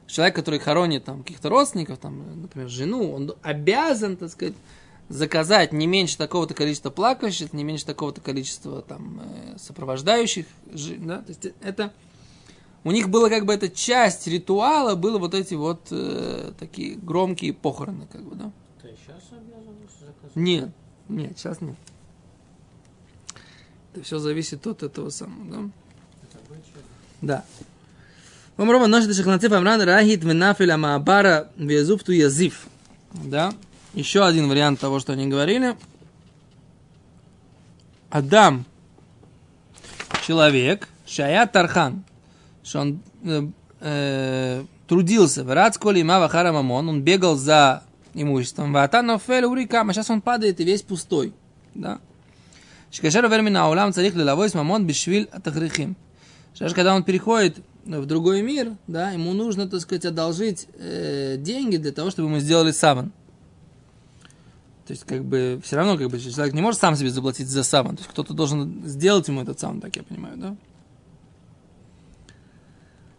человек, 0.08 0.34
который 0.34 0.58
хоронит 0.58 1.04
там 1.04 1.22
каких-то 1.22 1.48
родственников, 1.48 1.98
там, 1.98 2.42
например, 2.42 2.68
жену, 2.68 3.12
он 3.12 3.32
обязан, 3.42 4.16
так 4.16 4.30
сказать, 4.30 4.54
заказать 5.08 5.72
не 5.72 5.86
меньше 5.86 6.18
такого-то 6.18 6.52
количества 6.52 6.90
плакающих, 6.90 7.52
не 7.52 7.62
меньше 7.62 7.86
такого-то 7.86 8.20
количества 8.20 8.82
там 8.82 9.20
э, 9.22 9.56
сопровождающих, 9.56 10.46
да, 10.98 11.18
то 11.18 11.28
есть 11.28 11.46
это 11.62 11.92
у 12.82 12.90
них 12.90 13.08
было 13.08 13.28
как 13.28 13.46
бы 13.46 13.54
эта 13.54 13.68
часть 13.68 14.26
ритуала, 14.26 14.96
было 14.96 15.20
вот 15.20 15.32
эти 15.32 15.54
вот 15.54 15.86
э, 15.92 16.50
такие 16.58 16.96
громкие 16.96 17.52
похороны, 17.52 18.08
как 18.10 18.22
бы, 18.24 18.34
да. 18.34 18.50
Ты 18.82 18.96
сейчас 19.00 19.22
обязан 19.30 19.76
заказать? 20.00 20.34
Нет, 20.34 20.70
нет, 21.08 21.38
сейчас 21.38 21.60
нет. 21.60 21.76
Это 23.92 24.04
все 24.04 24.18
зависит 24.18 24.66
от 24.66 24.82
этого 24.82 25.10
самого, 25.10 25.44
да. 25.50 25.70
Да. 27.22 27.44
Омрова 28.56 28.86
ношит 28.86 29.14
шахнациф 29.14 29.52
амран 29.52 29.82
рахит 29.82 30.24
венафиля 30.24 30.76
маабара 30.76 31.50
везуфту 31.56 32.12
язив. 32.12 32.66
Да. 33.12 33.52
Еще 33.94 34.24
один 34.24 34.48
вариант 34.48 34.80
того, 34.80 35.00
что 35.00 35.12
они 35.12 35.26
говорили. 35.26 35.76
Адам, 38.10 38.64
человек, 40.26 40.88
Шая 41.06 41.46
Тархан, 41.46 42.04
что 42.62 42.80
он 42.80 43.00
э, 43.24 43.48
э, 43.80 44.64
трудился, 44.86 45.44
в 45.44 45.52
Рацколи 45.52 46.02
Мава 46.02 46.28
Харамамон, 46.28 46.88
он 46.88 47.02
бегал 47.02 47.36
за 47.36 47.82
имуществом, 48.16 48.72
Ватан 48.72 49.18
Фель 49.18 49.44
Урикам, 49.44 49.90
а 49.90 49.92
сейчас 49.92 50.10
он 50.10 50.20
падает 50.20 50.60
и 50.60 50.64
весь 50.64 50.82
пустой. 50.82 51.32
Да? 51.74 52.00
Шкашер 52.90 53.28
Вермина 53.28 53.68
Улам 53.68 53.92
Царих 53.92 54.14
Лилавой 54.14 54.48
Мамон 54.54 54.86
Бишвиль 54.86 55.28
Атахрихим. 55.32 55.96
Сейчас, 56.54 56.72
когда 56.72 56.94
он 56.94 57.04
переходит 57.04 57.58
в 57.84 58.06
другой 58.06 58.42
мир, 58.42 58.72
да, 58.86 59.10
ему 59.10 59.32
нужно, 59.34 59.68
так 59.68 59.80
сказать, 59.80 60.06
одолжить 60.06 60.66
э, 60.78 61.36
деньги 61.38 61.76
для 61.76 61.92
того, 61.92 62.10
чтобы 62.10 62.28
ему 62.28 62.38
сделали 62.40 62.72
саван. 62.72 63.12
То 64.86 64.92
есть, 64.92 65.04
как 65.04 65.24
бы, 65.24 65.60
все 65.64 65.76
равно, 65.76 65.98
как 65.98 66.08
бы, 66.08 66.18
человек 66.18 66.54
не 66.54 66.62
может 66.62 66.80
сам 66.80 66.96
себе 66.96 67.10
заплатить 67.10 67.48
за 67.48 67.62
саван. 67.62 67.96
То 67.96 68.00
есть, 68.00 68.10
кто-то 68.10 68.32
должен 68.32 68.86
сделать 68.86 69.28
ему 69.28 69.42
этот 69.42 69.60
саван, 69.60 69.80
так 69.80 69.94
я 69.96 70.02
понимаю, 70.02 70.36
да? 70.36 70.56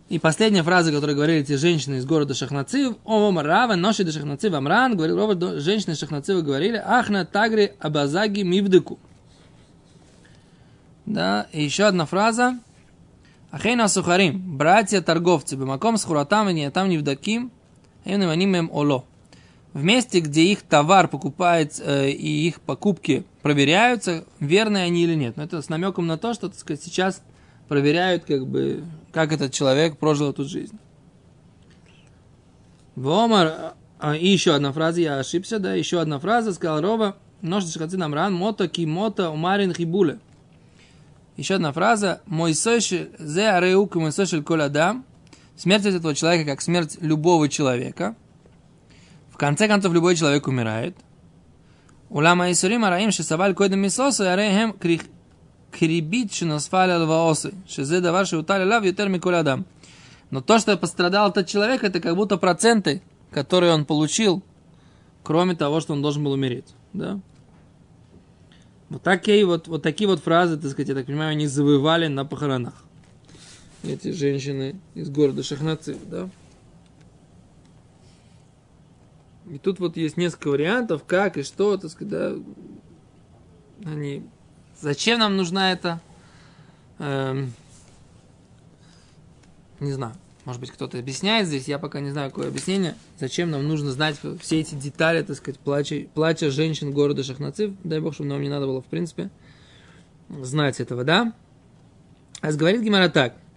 И 0.09 0.19
последняя 0.19 0.63
фраза, 0.63 0.91
которую 0.91 1.15
говорили 1.15 1.41
эти 1.41 1.55
женщины 1.55 1.95
из 1.95 2.05
города 2.05 2.33
Шахнацив, 2.33 2.95
Ом 3.03 3.39
Рава, 3.39 3.75
Ноши 3.75 4.05
де 4.05 4.11
Шахнацив 4.11 4.53
Амран, 4.53 4.95
говорил, 4.95 5.17
Ровар, 5.17 5.59
женщины 5.59 5.95
Шахнацива 5.95 6.41
говорили, 6.41 6.77
Ахна 6.77 7.25
Тагри 7.25 7.73
Абазаги 7.79 8.41
Мивдыку. 8.41 8.99
Да, 11.05 11.47
и 11.51 11.61
еще 11.61 11.85
одна 11.85 12.05
фраза. 12.05 12.57
Ахейна 13.51 13.87
Сухарим, 13.89 14.57
братья 14.57 15.01
торговцы, 15.01 15.57
Бамаком 15.57 15.97
с 15.97 16.03
Хуратам 16.03 16.49
и 16.49 16.69
там 16.69 16.89
Невдаким, 16.89 17.51
Эйнаманим 18.05 18.69
Оло 18.71 19.03
в 19.77 19.83
месте, 19.83 20.21
где 20.21 20.41
их 20.43 20.63
товар 20.63 21.07
покупается 21.07 21.83
э, 21.83 22.09
и 22.09 22.47
их 22.47 22.61
покупки 22.61 23.25
проверяются, 23.43 24.25
верны 24.39 24.77
они 24.79 25.03
или 25.03 25.13
нет. 25.13 25.37
Но 25.37 25.43
это 25.43 25.61
с 25.61 25.69
намеком 25.69 26.07
на 26.07 26.17
то, 26.17 26.33
что 26.33 26.49
так 26.49 26.57
сказать, 26.57 26.81
сейчас 26.81 27.21
проверяют, 27.67 28.25
как 28.25 28.47
бы, 28.47 28.83
как 29.11 29.31
этот 29.31 29.53
человек 29.53 29.97
прожил 29.97 30.31
эту 30.31 30.45
жизнь. 30.45 30.77
Вомар, 32.95 33.73
а, 33.99 34.15
и 34.15 34.27
еще 34.27 34.55
одна 34.55 34.71
фраза, 34.71 35.01
я 35.01 35.19
ошибся, 35.19 35.59
да, 35.59 35.73
еще 35.73 35.99
одна 35.99 36.19
фраза, 36.19 36.53
сказал 36.53 36.81
Рова, 36.81 37.17
нож 37.41 37.65
шахацин 37.65 38.01
амран, 38.01 38.33
мото 38.33 38.67
кимото 38.67 39.29
умарин 39.29 39.73
хибуле. 39.73 40.19
Еще 41.35 41.55
одна 41.55 41.71
фраза, 41.71 42.21
мой 42.25 42.55
соши, 42.55 43.09
зе 43.19 43.49
ареук 43.49 43.95
мой 43.95 44.11
соши 44.11 44.41
коладам, 44.41 45.05
смерть 45.55 45.85
этого 45.85 46.15
человека, 46.15 46.51
как 46.51 46.61
смерть 46.61 46.97
любого 47.01 47.49
человека– 47.49 48.15
в 49.37 49.39
конце 49.39 49.67
концов, 49.67 49.93
любой 49.93 50.15
человек 50.15 50.47
умирает. 50.47 50.97
Улама 52.09 52.51
Исурим 52.51 52.83
Араим 52.85 53.11
Шесаваль 53.11 53.53
Койдам 53.53 53.81
Мисосу 53.81 54.27
Арейхем 54.27 54.73
Крибит 55.71 56.33
Шиносфаль 56.33 56.91
Алваосы. 56.91 57.53
Шезе 57.67 57.99
Давар 57.99 58.25
Шеутали 58.25 58.63
Лав 58.63 58.83
Ютер. 58.83 59.09
Но 60.29 60.41
то, 60.41 60.59
что 60.59 60.75
пострадал 60.77 61.29
этот 61.29 61.47
человек, 61.47 61.83
это 61.83 61.99
как 61.99 62.15
будто 62.15 62.37
проценты, 62.37 63.01
которые 63.31 63.73
он 63.73 63.85
получил, 63.85 64.43
кроме 65.23 65.55
того, 65.55 65.79
что 65.79 65.93
он 65.93 66.01
должен 66.01 66.23
был 66.23 66.33
умереть. 66.33 66.73
Да? 66.93 67.19
Вот 68.89 69.03
такие 69.03 69.45
вот, 69.45 69.67
вот 69.67 69.83
такие 69.83 70.07
вот 70.07 70.19
фразы, 70.19 70.57
так 70.57 70.71
сказать, 70.71 70.89
я 70.89 70.95
так 70.95 71.05
понимаю, 71.05 71.31
они 71.31 71.47
завоевали 71.47 72.07
на 72.07 72.25
похоронах. 72.25 72.73
Эти 73.83 74.11
женщины 74.11 74.79
из 74.95 75.09
города 75.09 75.43
Шахнацив, 75.43 75.97
да? 76.09 76.29
И 79.49 79.57
тут 79.59 79.79
вот 79.79 79.95
есть 79.95 80.17
несколько 80.17 80.49
вариантов, 80.49 81.03
как 81.05 81.37
и 81.37 81.43
что, 81.43 81.77
так 81.77 81.91
сказать, 81.91 82.09
да, 82.09 82.35
они... 83.85 84.23
Зачем 84.81 85.19
нам 85.19 85.37
нужна 85.37 85.71
эта... 85.71 85.99
Эм, 86.99 87.53
не 89.79 89.91
знаю, 89.91 90.13
может 90.45 90.59
быть, 90.61 90.71
кто-то 90.71 90.97
объясняет 90.97 91.47
здесь, 91.47 91.67
я 91.67 91.77
пока 91.77 91.99
не 91.99 92.11
знаю, 92.11 92.29
какое 92.29 92.47
объяснение, 92.47 92.95
зачем 93.19 93.51
нам 93.51 93.67
нужно 93.67 93.91
знать 93.91 94.17
все 94.41 94.59
эти 94.59 94.75
детали, 94.75 95.21
так 95.21 95.35
сказать, 95.35 95.59
плача, 95.59 96.07
плача 96.13 96.49
женщин 96.49 96.91
города 96.91 97.23
Шахнацив, 97.23 97.73
дай 97.83 97.99
бог, 97.99 98.13
чтобы 98.13 98.29
нам 98.29 98.41
не 98.41 98.49
надо 98.49 98.65
было, 98.65 98.81
в 98.81 98.85
принципе, 98.85 99.29
знать 100.29 100.79
этого, 100.79 101.03
да? 101.03 101.33
А 102.41 102.51
говорит 102.51 102.81
Гимара 102.81 103.09
так– 103.09 103.35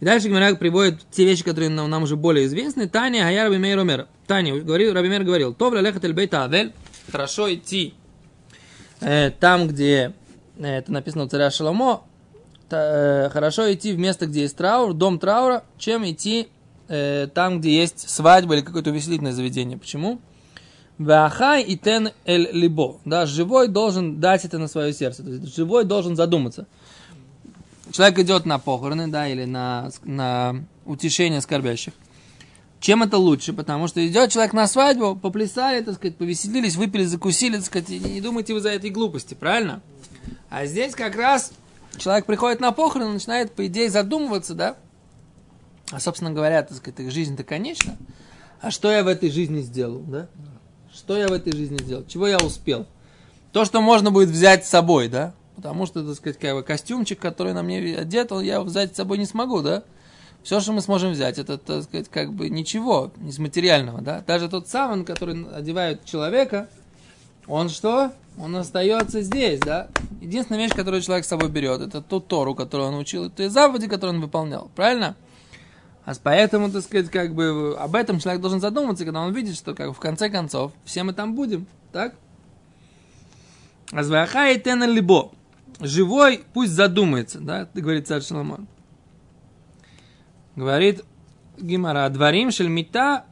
и 0.00 0.04
дальше 0.04 0.28
Гимара 0.28 0.54
приводит 0.54 1.00
те 1.10 1.24
вещи, 1.24 1.42
которые 1.42 1.70
нам, 1.70 1.88
нам 1.88 2.02
уже 2.02 2.16
более 2.16 2.46
известны. 2.46 2.88
Таня 2.88 3.22
Хая 3.22 3.44
Раби 3.44 3.56
Мейр 3.56 3.78
Омер. 3.78 4.08
Таня, 4.26 4.54
говорил, 4.60 4.92
Раби 4.92 5.08
Мейр 5.08 5.24
говорил, 5.24 5.54
Тов 5.54 5.72
лехат 5.74 6.04
эль 6.04 6.12
бейта 6.12 6.44
авель, 6.44 6.72
хорошо 7.10 7.52
идти 7.52 7.94
э, 9.00 9.30
там, 9.30 9.68
где 9.68 10.12
это 10.58 10.92
написано 10.92 11.24
у 11.24 11.28
царя 11.28 11.50
Шаломо, 11.50 12.02
та, 12.68 13.26
э, 13.26 13.30
хорошо 13.30 13.72
идти 13.72 13.92
в 13.92 13.98
место, 13.98 14.26
где 14.26 14.42
есть 14.42 14.56
траур, 14.56 14.94
дом 14.94 15.18
траура, 15.18 15.64
чем 15.78 16.08
идти 16.08 16.48
э, 16.88 17.28
там, 17.32 17.60
где 17.60 17.76
есть 17.76 18.08
свадьба 18.08 18.54
или 18.54 18.62
какое-то 18.62 18.90
увеселительное 18.90 19.32
заведение. 19.32 19.78
Почему? 19.78 20.20
Вахай 20.98 21.62
и 21.62 21.76
тен 21.76 22.10
эль 22.24 22.48
либо. 22.52 22.96
Да, 23.04 23.26
живой 23.26 23.68
должен 23.68 24.18
дать 24.18 24.44
это 24.44 24.58
на 24.58 24.66
свое 24.68 24.92
сердце. 24.92 25.22
То 25.22 25.30
есть 25.30 25.54
живой 25.54 25.84
должен 25.84 26.16
задуматься. 26.16 26.66
человек 27.92 28.18
идет 28.20 28.46
на 28.46 28.58
похороны, 28.58 29.08
да, 29.08 29.28
или 29.28 29.44
на, 29.44 29.90
на 30.04 30.64
утешение 30.86 31.40
скорбящих. 31.40 31.92
Чем 32.80 33.02
это 33.02 33.18
лучше? 33.18 33.52
Потому 33.52 33.88
что 33.88 34.06
идет 34.06 34.30
человек 34.30 34.52
на 34.52 34.66
свадьбу, 34.66 35.16
поплясали, 35.16 35.82
так 35.82 35.94
сказать, 35.96 36.16
повеселились, 36.16 36.76
выпили, 36.76 37.04
закусили, 37.04 37.56
так 37.56 37.66
сказать, 37.66 37.90
и 37.90 37.98
не 37.98 38.20
думайте 38.20 38.54
вы 38.54 38.60
за 38.60 38.70
этой 38.70 38.90
глупости, 38.90 39.34
правильно? 39.34 39.82
А 40.56 40.64
здесь 40.64 40.94
как 40.94 41.16
раз 41.16 41.52
человек 41.98 42.24
приходит 42.24 42.60
на 42.60 42.72
похороны, 42.72 43.12
начинает, 43.12 43.52
по 43.52 43.66
идее, 43.66 43.90
задумываться, 43.90 44.54
да? 44.54 44.76
А, 45.90 46.00
собственно 46.00 46.30
говоря, 46.30 46.62
так 46.62 46.78
сказать, 46.78 47.12
жизнь-то 47.12 47.44
конечна. 47.44 47.94
А 48.62 48.70
что 48.70 48.90
я 48.90 49.04
в 49.04 49.06
этой 49.06 49.30
жизни 49.30 49.60
сделал, 49.60 49.98
да? 49.98 50.28
Что 50.90 51.14
я 51.14 51.28
в 51.28 51.32
этой 51.32 51.52
жизни 51.52 51.76
сделал? 51.82 52.06
Чего 52.06 52.26
я 52.26 52.38
успел? 52.38 52.86
То, 53.52 53.66
что 53.66 53.82
можно 53.82 54.10
будет 54.10 54.30
взять 54.30 54.64
с 54.64 54.70
собой, 54.70 55.08
да? 55.08 55.34
Потому 55.56 55.84
что, 55.84 56.02
так 56.02 56.16
сказать, 56.16 56.38
как 56.38 56.54
бы 56.54 56.62
костюмчик, 56.62 57.18
который 57.18 57.52
на 57.52 57.62
мне 57.62 57.94
одет, 57.94 58.30
я 58.30 58.54
его 58.54 58.64
взять 58.64 58.94
с 58.94 58.96
собой 58.96 59.18
не 59.18 59.26
смогу, 59.26 59.60
да? 59.60 59.82
Все, 60.42 60.60
что 60.60 60.72
мы 60.72 60.80
сможем 60.80 61.12
взять, 61.12 61.36
это, 61.36 61.58
так 61.58 61.82
сказать, 61.82 62.08
как 62.08 62.32
бы 62.32 62.48
ничего 62.48 63.12
из 63.28 63.38
материального, 63.38 64.00
да? 64.00 64.24
Даже 64.26 64.48
тот 64.48 64.68
саван, 64.68 65.04
который 65.04 65.44
одевает 65.54 66.06
человека, 66.06 66.70
он 67.46 67.68
что? 67.68 68.14
Он 68.38 68.54
остается 68.56 69.22
здесь, 69.22 69.60
да? 69.60 69.88
Единственная 70.20 70.62
вещь, 70.62 70.74
которую 70.74 71.00
человек 71.00 71.24
с 71.24 71.28
собой 71.28 71.48
берет, 71.48 71.80
это 71.80 72.02
тот 72.02 72.28
Тору, 72.28 72.54
которую 72.54 72.90
он 72.90 72.98
учил, 72.98 73.24
это 73.26 73.48
заповеди, 73.48 73.88
которые 73.88 74.16
он 74.16 74.20
выполнял, 74.20 74.70
правильно? 74.74 75.16
А 76.04 76.12
поэтому, 76.22 76.70
так 76.70 76.82
сказать, 76.82 77.10
как 77.10 77.34
бы 77.34 77.76
об 77.78 77.94
этом 77.96 78.20
человек 78.20 78.40
должен 78.40 78.60
задуматься, 78.60 79.04
когда 79.04 79.20
он 79.22 79.32
видит, 79.32 79.56
что 79.56 79.74
как 79.74 79.92
в 79.92 79.98
конце 79.98 80.28
концов 80.28 80.72
все 80.84 81.02
мы 81.02 81.12
там 81.12 81.34
будем, 81.34 81.66
так? 81.92 82.14
Азваха 83.90 84.50
и 84.50 84.60
тена 84.60 84.84
либо. 84.84 85.32
Живой 85.80 86.44
пусть 86.52 86.72
задумается, 86.72 87.40
да, 87.40 87.68
говорит 87.74 88.06
царь 88.06 88.22
Шаламон. 88.22 88.66
Говорит 90.54 91.04
Гимара, 91.58 92.08
дворим 92.08 92.50
шельмита, 92.50 93.24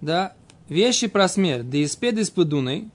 да, 0.00 0.34
вещи 0.68 1.06
про 1.06 1.28
смерть, 1.28 1.70
да 1.70 1.82
испед 1.82 2.18
испыдуной, 2.18 2.90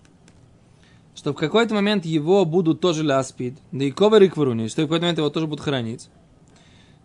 что 1.20 1.34
в 1.34 1.36
какой-то 1.36 1.76
момент 1.76 2.06
его 2.06 2.46
будут 2.46 2.80
тоже 2.80 3.04
ляспид, 3.04 3.58
да 3.74 3.84
и 3.84 3.92
ковер 3.92 4.24
и 4.24 4.30
кваруни, 4.30 4.70
что 4.70 4.84
в 4.84 4.86
какой-то 4.86 5.02
момент 5.02 5.18
его 5.18 5.30
тоже 5.30 5.48
будут 5.48 5.66
хранить. 5.66 6.08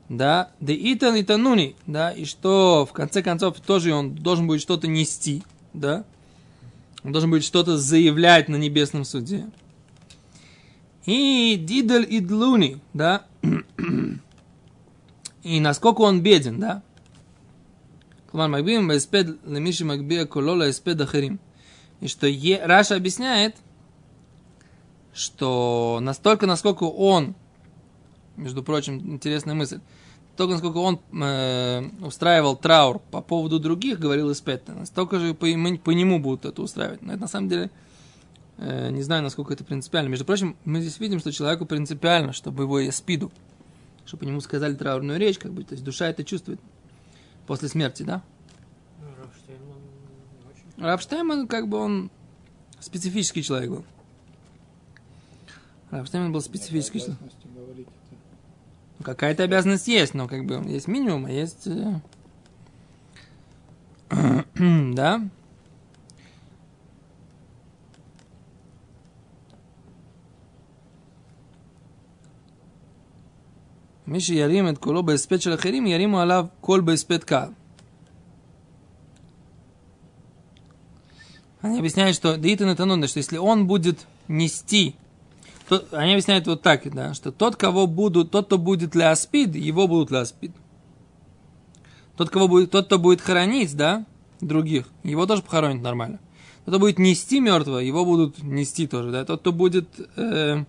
Да, 0.09 0.53
да 0.61 0.73
и 0.73 0.95
тан 0.95 1.17
и 1.17 1.25
тануни, 1.25 1.75
да, 1.89 2.13
и 2.13 2.25
что 2.25 2.87
в 2.89 2.93
конце 2.93 3.25
концов 3.25 3.59
тоже 3.59 3.93
он 3.93 4.15
должен 4.15 4.47
будет 4.47 4.61
что-то 4.61 4.87
нести, 4.87 5.43
да, 5.73 6.05
он 7.03 7.11
должен 7.11 7.29
будет 7.29 7.43
что-то 7.43 7.77
заявлять 7.77 8.49
на 8.49 8.55
небесном 8.55 9.05
суде. 9.05 9.49
И 11.07 11.57
дидаль 11.61 12.07
идлуни, 12.09 12.79
да, 12.93 13.27
и 15.43 15.59
насколько 15.59 16.03
он 16.03 16.21
беден, 16.21 16.61
да? 16.61 16.85
Кумар 18.31 18.49
Магбим 18.49 18.97
Эспед 18.97 19.45
Лемиши 19.45 19.85
Магбия 19.85 20.25
Колола 20.25 20.71
Эспед 20.71 21.01
Ахарим. 21.01 21.41
И 22.01 22.07
что 22.07 22.29
Раша 22.65 22.95
объясняет, 22.95 23.57
что 25.15 25.99
настолько, 26.03 26.47
насколько 26.47 26.85
он, 26.85 27.35
между 28.37 28.63
прочим, 28.63 28.99
интересная 28.99 29.55
мысль, 29.55 29.81
только 30.37 30.55
насколько 30.55 30.79
он 30.79 31.01
э, 31.23 31.89
устраивал 32.05 32.57
траур 32.57 32.99
по 32.99 33.21
поводу 33.21 33.61
других, 33.61 34.01
говорил 34.01 34.33
Эспед, 34.33 34.67
настолько 34.69 35.21
же 35.21 35.33
по, 35.33 35.47
по 35.83 35.91
нему 35.91 36.19
будут 36.19 36.45
это 36.45 36.61
устраивать. 36.61 37.03
Но 37.03 37.13
это 37.13 37.23
на 37.23 37.29
самом 37.29 37.49
деле 37.49 37.71
э, 38.59 38.91
не 38.91 39.03
знаю, 39.03 39.23
насколько 39.23 39.55
это 39.55 39.63
принципиально. 39.63 40.09
Между 40.09 40.25
прочим, 40.25 40.57
мы 40.65 40.81
здесь 40.81 40.99
видим, 40.99 41.21
что 41.21 41.31
человеку 41.31 41.67
принципиально, 41.67 42.33
чтобы 42.33 42.65
его 42.65 42.91
спиду 42.91 43.31
чтобы 44.07 44.21
по 44.21 44.25
нему 44.25 44.41
сказали 44.41 44.75
траурную 44.75 45.19
речь, 45.19 45.39
как 45.39 45.53
бы, 45.53 45.65
то 45.65 45.73
есть 45.73 45.85
душа 45.85 46.09
это 46.09 46.25
чувствует 46.25 46.61
после 47.47 47.69
смерти, 47.69 48.03
да? 48.03 48.23
Ну, 50.77 50.87
Рабштейман, 50.87 51.47
как 51.47 51.69
бы 51.69 51.79
он 51.79 52.11
специфический 52.81 53.43
человек 53.43 53.71
был. 53.71 53.85
Рабштейман 55.94 56.32
был 56.32 56.42
специфический 56.42 57.00
человек. 57.00 57.88
Ну, 59.00 59.06
какая-то 59.06 59.44
обязанность 59.44 59.88
есть, 59.88 60.14
но 60.14 60.28
как 60.28 60.46
бы 60.46 60.62
есть 60.68 60.88
минимум, 60.88 61.26
а 61.26 61.32
есть... 61.32 61.68
э, 61.68 62.00
да? 64.96 65.22
מי 74.08 74.22
שירים 74.22 74.70
את 74.70 74.78
קולו 74.78 75.04
בהספד 75.04 75.42
של 75.42 75.54
אחרים, 75.54 75.88
ירימו 75.88 76.20
עליו 76.20 76.46
קול 76.62 76.82
בהספד 76.82 77.24
קהל. 77.24 77.50
Они 81.62 81.78
объясняют, 81.78 82.16
что 82.16 82.38
Дейтан 82.38 82.70
это 82.70 82.86
нунда, 82.86 83.08
что 83.10 83.18
если 83.18 83.38
он 83.38 83.68
будет 83.68 84.08
нести, 84.30 84.96
то, 85.69 85.85
они 85.93 86.13
объясняют 86.13 86.47
вот 86.47 86.63
так, 86.63 86.93
да, 86.95 87.15
что 87.15 87.33
тот, 87.33 87.57
кого 87.57 87.87
будут, 87.87 88.31
тот, 88.31 88.47
кто 88.47 88.59
будет 88.59 88.95
ляспид, 88.95 89.55
его 89.55 89.89
будут 89.89 90.11
ляспид. 90.11 90.53
Тот, 92.17 92.31
кого 92.31 92.49
будет, 92.49 92.71
тот, 92.71 92.87
кто 92.87 92.99
будет 92.99 93.21
хоронить, 93.21 93.75
да, 93.77 94.05
других, 94.41 94.87
его 95.03 95.27
тоже 95.27 95.43
похоронят 95.43 95.83
нормально. 95.83 96.21
Тот, 96.65 96.75
кто 96.75 96.79
будет 96.79 96.99
нести 96.99 97.41
мертвого, 97.41 97.79
его 97.79 98.05
будут 98.05 98.43
нести 98.43 98.87
тоже, 98.87 99.11
да. 99.11 99.25
Тот, 99.25 99.41
кто 99.41 99.53
будет 99.53 99.89
э, 100.17 100.65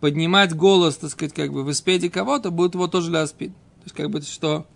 поднимать 0.00 0.54
голос, 0.54 0.96
так 0.96 1.10
сказать, 1.10 1.34
как 1.34 1.52
бы 1.52 1.64
в 1.64 1.70
испеде 1.70 2.10
кого-то, 2.10 2.50
будет 2.50 2.74
его 2.74 2.88
тоже 2.88 3.10
ляспид. 3.10 3.52
То 3.52 3.84
есть, 3.84 3.96
как 3.96 4.10
бы, 4.10 4.20
что 4.22 4.66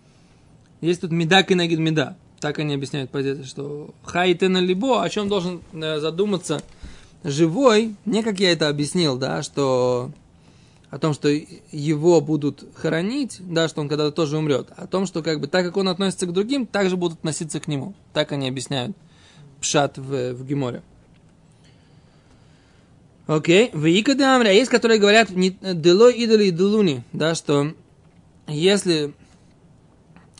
есть 0.81 1.01
тут 1.01 1.11
медак 1.11 1.51
и 1.51 1.55
нагид 1.55 1.79
меда. 1.79 2.17
Так 2.39 2.59
они 2.59 2.73
объясняют 2.73 3.09
позицию, 3.09 3.45
что 3.45 3.93
хайтена 4.03 4.57
либо, 4.57 5.01
о 5.01 5.09
чем 5.09 5.29
должен 5.29 5.61
э, 5.71 5.99
задуматься 5.99 6.61
живой, 7.23 7.95
не 8.05 8.23
как 8.23 8.39
я 8.39 8.51
это 8.51 8.69
объяснил, 8.69 9.17
да, 9.17 9.43
что 9.43 10.11
о 10.89 10.99
том, 10.99 11.13
что 11.13 11.27
его 11.29 12.21
будут 12.21 12.63
хоронить, 12.75 13.37
да, 13.39 13.67
что 13.67 13.81
он 13.81 13.89
когда-то 13.89 14.11
тоже 14.11 14.37
умрет, 14.37 14.67
о 14.75 14.85
том, 14.85 15.07
что 15.07 15.23
как 15.23 15.39
бы 15.39 15.47
так 15.47 15.65
как 15.65 15.77
он 15.77 15.89
относится 15.89 16.27
к 16.27 16.33
другим, 16.33 16.67
так 16.67 16.89
же 16.89 16.97
будут 16.97 17.19
относиться 17.19 17.59
к 17.59 17.67
нему. 17.67 17.95
Так 18.13 18.31
они 18.31 18.47
объясняют 18.47 18.95
пшат 19.59 19.97
в, 19.97 20.33
в 20.33 20.45
Геморе. 20.45 20.83
Окей. 23.25 23.71
В 23.73 23.85
Икадамре 23.87 24.55
есть, 24.55 24.69
которые 24.69 24.99
говорят 24.99 25.29
дело 25.31 26.11
идоли 26.11 26.45
и 26.45 26.51
делуни, 26.51 27.03
да, 27.13 27.35
что 27.35 27.73
если 28.47 29.13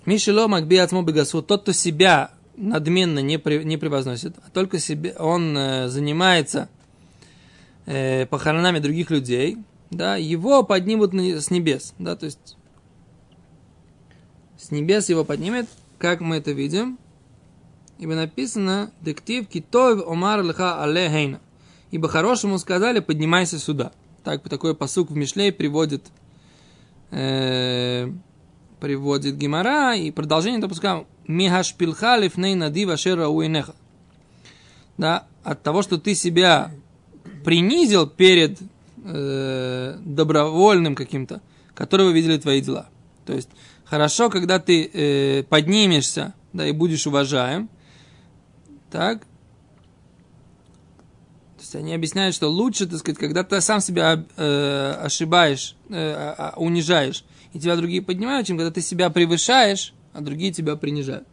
Мишело 0.06 0.48
Макби 0.48 0.76
Бегасу, 0.76 1.42
тот, 1.42 1.62
кто 1.62 1.72
себя 1.72 2.32
надменно 2.56 3.20
не, 3.20 3.38
при, 3.38 3.64
не 3.64 3.78
превозносит, 3.78 4.36
а 4.46 4.50
только 4.52 4.80
себе, 4.80 5.14
он 5.18 5.58
э, 5.58 5.88
занимается 5.88 6.70
э, 7.86 8.26
похоронами 8.26 8.80
других 8.80 9.10
людей, 9.10 9.58
да, 9.92 10.16
его 10.16 10.64
поднимут 10.64 11.14
с 11.14 11.50
небес, 11.50 11.94
да, 12.00 12.16
то 12.16 12.26
есть 12.26 12.58
с 14.58 14.72
небес 14.72 15.10
его 15.10 15.24
поднимет, 15.24 15.68
как 15.98 16.22
мы 16.22 16.38
это 16.38 16.52
видим, 16.52 16.98
ибо 18.00 18.16
написано, 18.16 18.92
дектив 19.02 19.48
китов 19.48 20.08
омар 20.08 20.44
лха 20.44 20.84
алехейна 20.84 21.40
ибо 21.94 22.08
хорошему 22.08 22.58
сказали, 22.58 23.02
поднимайся 23.02 23.60
сюда. 23.60 23.92
Так, 24.24 24.42
такой 24.50 24.76
посук 24.76 25.12
в 25.12 25.16
Мишлей 25.16 25.52
приводит, 25.52 26.04
э, 27.12 28.12
приводит 28.84 29.38
Гимара, 29.38 29.96
и 29.96 30.12
продолжение 30.12 30.60
допускаем 30.60 31.08
Михашпилха 31.26 32.18
лифней 32.18 32.54
надива 32.54 32.98
шера 32.98 33.30
уинеха. 33.30 33.76
Да, 34.98 35.26
от 35.42 35.64
того, 35.64 35.84
что 35.84 35.98
ты 35.98 36.16
себя 36.16 36.70
принизил 37.46 38.08
перед 38.08 38.60
э, 39.06 39.98
добровольным 40.04 40.96
каким-то, 40.96 41.42
которого 41.74 42.10
видели 42.10 42.38
твои 42.38 42.60
дела. 42.60 42.90
То 43.26 43.32
есть, 43.32 43.48
хорошо, 43.86 44.30
когда 44.30 44.60
ты 44.60 44.84
э, 44.84 45.44
поднимешься, 45.44 46.34
да, 46.52 46.68
и 46.68 46.74
будешь 46.74 47.08
уважаем, 47.08 47.70
так, 48.92 49.22
есть 51.58 51.76
они 51.76 51.94
объясняют, 51.94 52.36
что 52.36 52.50
лучше, 52.50 52.86
так 52.86 53.00
сказать, 53.00 53.18
когда 53.18 53.44
ты 53.44 53.62
сам 53.62 53.80
себя 53.80 54.24
э, 54.36 54.96
ошибаешь, 55.02 55.76
э, 55.90 56.52
унижаешь, 56.58 57.24
и 57.54 57.60
тебя 57.60 57.76
другие 57.76 58.02
поднимают, 58.02 58.48
чем 58.48 58.58
когда 58.58 58.72
ты 58.72 58.82
себя 58.82 59.10
превышаешь, 59.10 59.94
а 60.12 60.22
другие 60.22 60.52
тебя 60.52 60.76
принижают. 60.76 61.28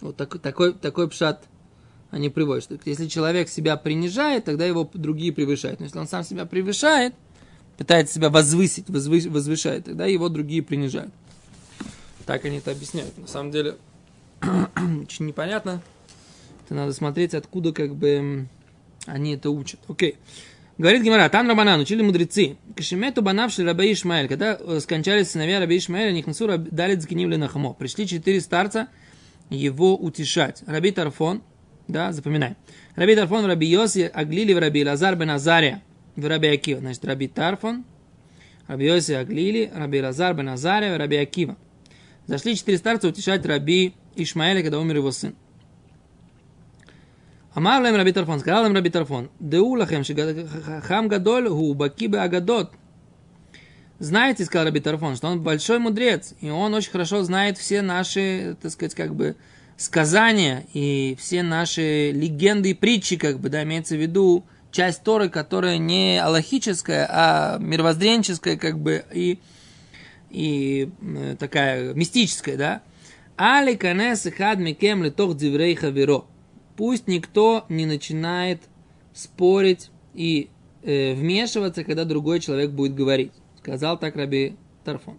Вот 0.00 0.16
так, 0.16 0.38
такой, 0.40 0.72
такой 0.72 1.08
пшат 1.08 1.44
они 2.10 2.30
приводят. 2.30 2.64
Что 2.64 2.78
если 2.84 3.08
человек 3.08 3.48
себя 3.48 3.76
принижает, 3.76 4.44
тогда 4.44 4.64
его 4.64 4.88
другие 4.94 5.32
превышают. 5.32 5.80
Но 5.80 5.86
если 5.86 5.98
он 5.98 6.06
сам 6.06 6.22
себя 6.22 6.46
превышает, 6.46 7.14
пытается 7.76 8.14
себя 8.14 8.30
возвысить, 8.30 8.88
возвы, 8.88 9.28
возвышает, 9.28 9.84
тогда 9.84 10.06
его 10.06 10.28
другие 10.28 10.62
принижают. 10.62 11.12
Так 12.24 12.44
они 12.44 12.58
это 12.58 12.70
объясняют. 12.70 13.16
На 13.18 13.26
самом 13.26 13.50
деле, 13.50 13.76
очень 14.42 15.26
непонятно. 15.26 15.82
Это 16.64 16.74
надо 16.74 16.92
смотреть, 16.92 17.34
откуда 17.34 17.72
как 17.72 17.94
бы 17.94 18.46
они 19.06 19.34
это 19.34 19.50
учат. 19.50 19.80
Окей. 19.88 20.16
Говорит 20.78 21.02
Гимара, 21.02 21.26
Тан 21.30 21.48
Рабанан, 21.48 21.80
учили 21.80 22.02
мудрецы. 22.02 22.58
Кашемету 22.76 23.22
банавши 23.22 23.64
раба 23.64 23.90
Ишмаэль. 23.90 24.28
Когда 24.28 24.58
э, 24.60 24.78
скончались 24.80 25.30
сыновья 25.30 25.58
раби 25.58 25.78
Ишмаэля, 25.78 26.12
Нихнасу 26.12 26.46
дали 26.58 26.96
Цгинивли 26.96 27.36
на 27.36 27.48
хамо. 27.48 27.72
Пришли 27.72 28.06
четыре 28.06 28.42
старца 28.42 28.88
его 29.48 29.96
утешать. 29.96 30.62
Раби 30.66 30.90
Тарфон, 30.90 31.42
да, 31.88 32.12
запоминай. 32.12 32.56
Раби 32.94 33.14
Тарфон, 33.14 33.46
Раби 33.46 33.66
Йоси, 33.66 34.10
Аглили, 34.12 34.52
в 34.52 34.58
Раби 34.58 34.84
Лазар 34.84 35.16
бен 35.16 35.30
Азария, 35.30 35.82
в 36.14 36.26
Раби 36.26 36.48
Акива. 36.48 36.80
Значит, 36.80 37.06
Раби 37.06 37.28
Тарфон, 37.28 37.86
Раби 38.66 38.84
Йоси, 38.84 39.12
Аглили, 39.12 39.72
Раби 39.74 40.02
Лазар 40.02 40.34
бен 40.34 40.50
Азария, 40.50 40.94
в 40.94 40.98
Раби 40.98 41.16
Акива. 41.16 41.56
Зашли 42.26 42.54
четыре 42.54 42.76
старца 42.76 43.08
утешать 43.08 43.46
Раби 43.46 43.94
Ишмаэля, 44.14 44.60
когда 44.60 44.78
умер 44.78 44.96
его 44.96 45.10
сын. 45.10 45.36
אמר 47.57 47.79
להם 47.79 47.95
רבי 47.95 48.11
טרפון, 48.11 48.39
сказал 48.39 48.65
им 48.65 48.77
רבי 48.77 48.89
טרפון, 48.89 49.27
דעו 49.41 49.75
לכם 49.75 50.01
שחכם 50.03 51.07
גדול 51.07 51.47
הוא 51.47 51.75
בקיא 51.75 52.09
באגדות. 52.09 52.75
Знаете, 54.01 54.45
сказал 54.45 54.65
Раби 54.65 54.79
Тарфон, 54.79 55.15
что 55.15 55.27
он 55.27 55.41
большой 55.41 55.77
мудрец, 55.77 56.33
и 56.41 56.49
он 56.49 56.73
очень 56.73 56.89
хорошо 56.89 57.21
знает 57.21 57.59
все 57.59 57.83
наши, 57.83 58.57
так 58.59 58.71
сказать, 58.71 58.95
как 58.95 59.13
бы 59.13 59.35
сказания 59.77 60.65
и 60.73 61.15
все 61.19 61.43
наши 61.43 62.11
легенды 62.11 62.71
и 62.71 62.73
притчи, 62.73 63.15
как 63.15 63.39
бы, 63.39 63.49
да, 63.49 63.61
имеется 63.61 63.95
в 63.95 64.01
виду 64.01 64.43
часть 64.71 65.03
Торы, 65.03 65.29
которая 65.29 65.77
не 65.77 66.17
аллахическая, 66.17 67.07
а 67.11 67.57
мировоззренческая, 67.59 68.57
как 68.57 68.79
бы, 68.79 69.05
и, 69.13 69.37
и 70.31 70.89
э, 70.99 71.35
такая 71.37 71.93
мистическая, 71.93 72.57
да. 72.57 72.81
Али 73.37 73.75
канес 73.75 74.27
хад 74.35 74.57
микем 74.57 75.03
литох 75.03 75.37
диврей 75.37 75.75
хаверо 75.75 76.25
пусть 76.76 77.08
никто 77.08 77.64
не 77.68 77.86
начинает 77.86 78.62
спорить 79.12 79.90
и 80.14 80.50
э, 80.82 81.14
вмешиваться, 81.14 81.84
когда 81.84 82.04
другой 82.04 82.40
человек 82.40 82.70
будет 82.70 82.94
говорить. 82.94 83.32
Сказал 83.58 83.98
так 83.98 84.16
Раби 84.16 84.56
Тарфон. 84.84 85.18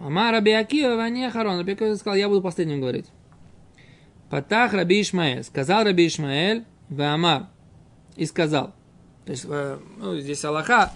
Ама 0.00 0.30
Раби 0.30 0.52
Акива, 0.52 0.96
Вани 0.96 1.28
Харон. 1.30 1.58
Раби 1.58 1.72
Акива 1.72 1.94
сказал, 1.94 2.16
я 2.16 2.28
буду 2.28 2.42
последним 2.42 2.80
говорить. 2.80 3.06
Патах 4.30 4.74
Раби 4.74 5.00
Ишмаэль. 5.00 5.42
Сказал 5.44 5.84
Раби 5.84 6.06
Ишмаэль, 6.06 6.64
Амар. 6.98 7.48
И 8.16 8.26
сказал. 8.26 8.74
То 9.24 9.32
есть, 9.32 9.46
э, 9.48 9.78
ну, 9.98 10.18
здесь 10.18 10.44
Аллаха, 10.44 10.92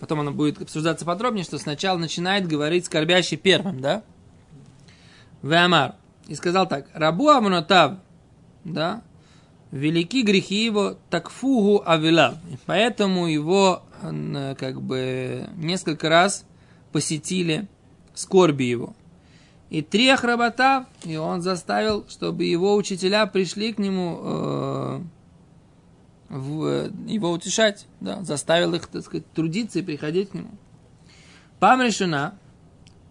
потом 0.00 0.20
оно 0.20 0.32
будет 0.32 0.60
обсуждаться 0.60 1.04
подробнее, 1.04 1.44
что 1.44 1.58
сначала 1.58 1.98
начинает 1.98 2.46
говорить 2.46 2.86
скорбящий 2.86 3.36
первым, 3.36 3.80
да? 3.80 4.02
Амар. 5.42 5.94
И 6.26 6.34
сказал 6.34 6.68
так. 6.68 6.88
Рабу 6.92 7.28
Амунотав 7.28 7.98
да, 8.64 9.02
велики 9.70 10.22
грехи 10.22 10.64
его 10.64 10.96
такфугу 11.10 11.82
авила. 11.84 12.38
Поэтому 12.66 13.26
его 13.26 13.82
как 14.00 14.80
бы 14.82 15.48
несколько 15.56 16.08
раз 16.08 16.44
посетили 16.92 17.68
скорби 18.14 18.64
его. 18.64 18.94
И 19.68 19.82
три 19.82 20.08
охработав, 20.08 20.86
и 21.04 21.16
он 21.16 21.42
заставил, 21.42 22.04
чтобы 22.08 22.44
его 22.44 22.74
учителя 22.74 23.26
пришли 23.26 23.72
к 23.72 23.78
нему 23.78 24.18
э, 24.20 25.00
в, 26.28 26.90
его 27.06 27.30
утешать, 27.30 27.86
да, 28.00 28.20
заставил 28.24 28.74
их, 28.74 28.88
так 28.88 29.04
сказать, 29.04 29.30
трудиться 29.32 29.78
и 29.78 29.82
приходить 29.82 30.30
к 30.30 30.34
нему. 30.34 30.50
Пам 31.60 31.82
решена, 31.82 32.34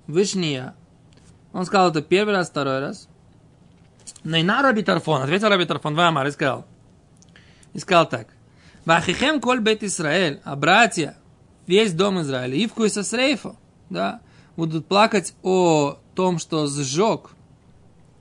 вышния. 0.06 0.76
Он 1.54 1.66
сказал 1.66 1.92
это 1.92 2.02
первый 2.02 2.34
раз, 2.34 2.50
второй 2.50 2.80
раз. 2.80 3.08
Найна 4.24 4.62
Раби 4.62 4.82
Тарфон, 4.82 5.22
ответил 5.22 5.50
Раби 5.50 5.66
Тарфон, 5.66 5.96
Вамар, 5.96 6.28
и 6.28 6.32
сказал, 6.32 6.66
и 7.74 7.80
сказал 7.80 8.08
так, 8.08 8.28
Вахихем 8.86 9.40
коль 9.40 9.60
бет 9.60 9.84
Исраэль, 9.84 10.42
а 10.44 10.56
братья, 10.56 11.16
весь 11.68 11.94
дом 11.94 12.22
Израиля, 12.22 12.56
Ивку 12.58 12.84
и 12.84 12.90
Сосрейфа, 12.90 13.56
да, 13.90 14.22
будут 14.58 14.88
плакать 14.88 15.34
о 15.44 15.98
том, 16.16 16.40
что 16.40 16.68
сжег, 16.68 17.32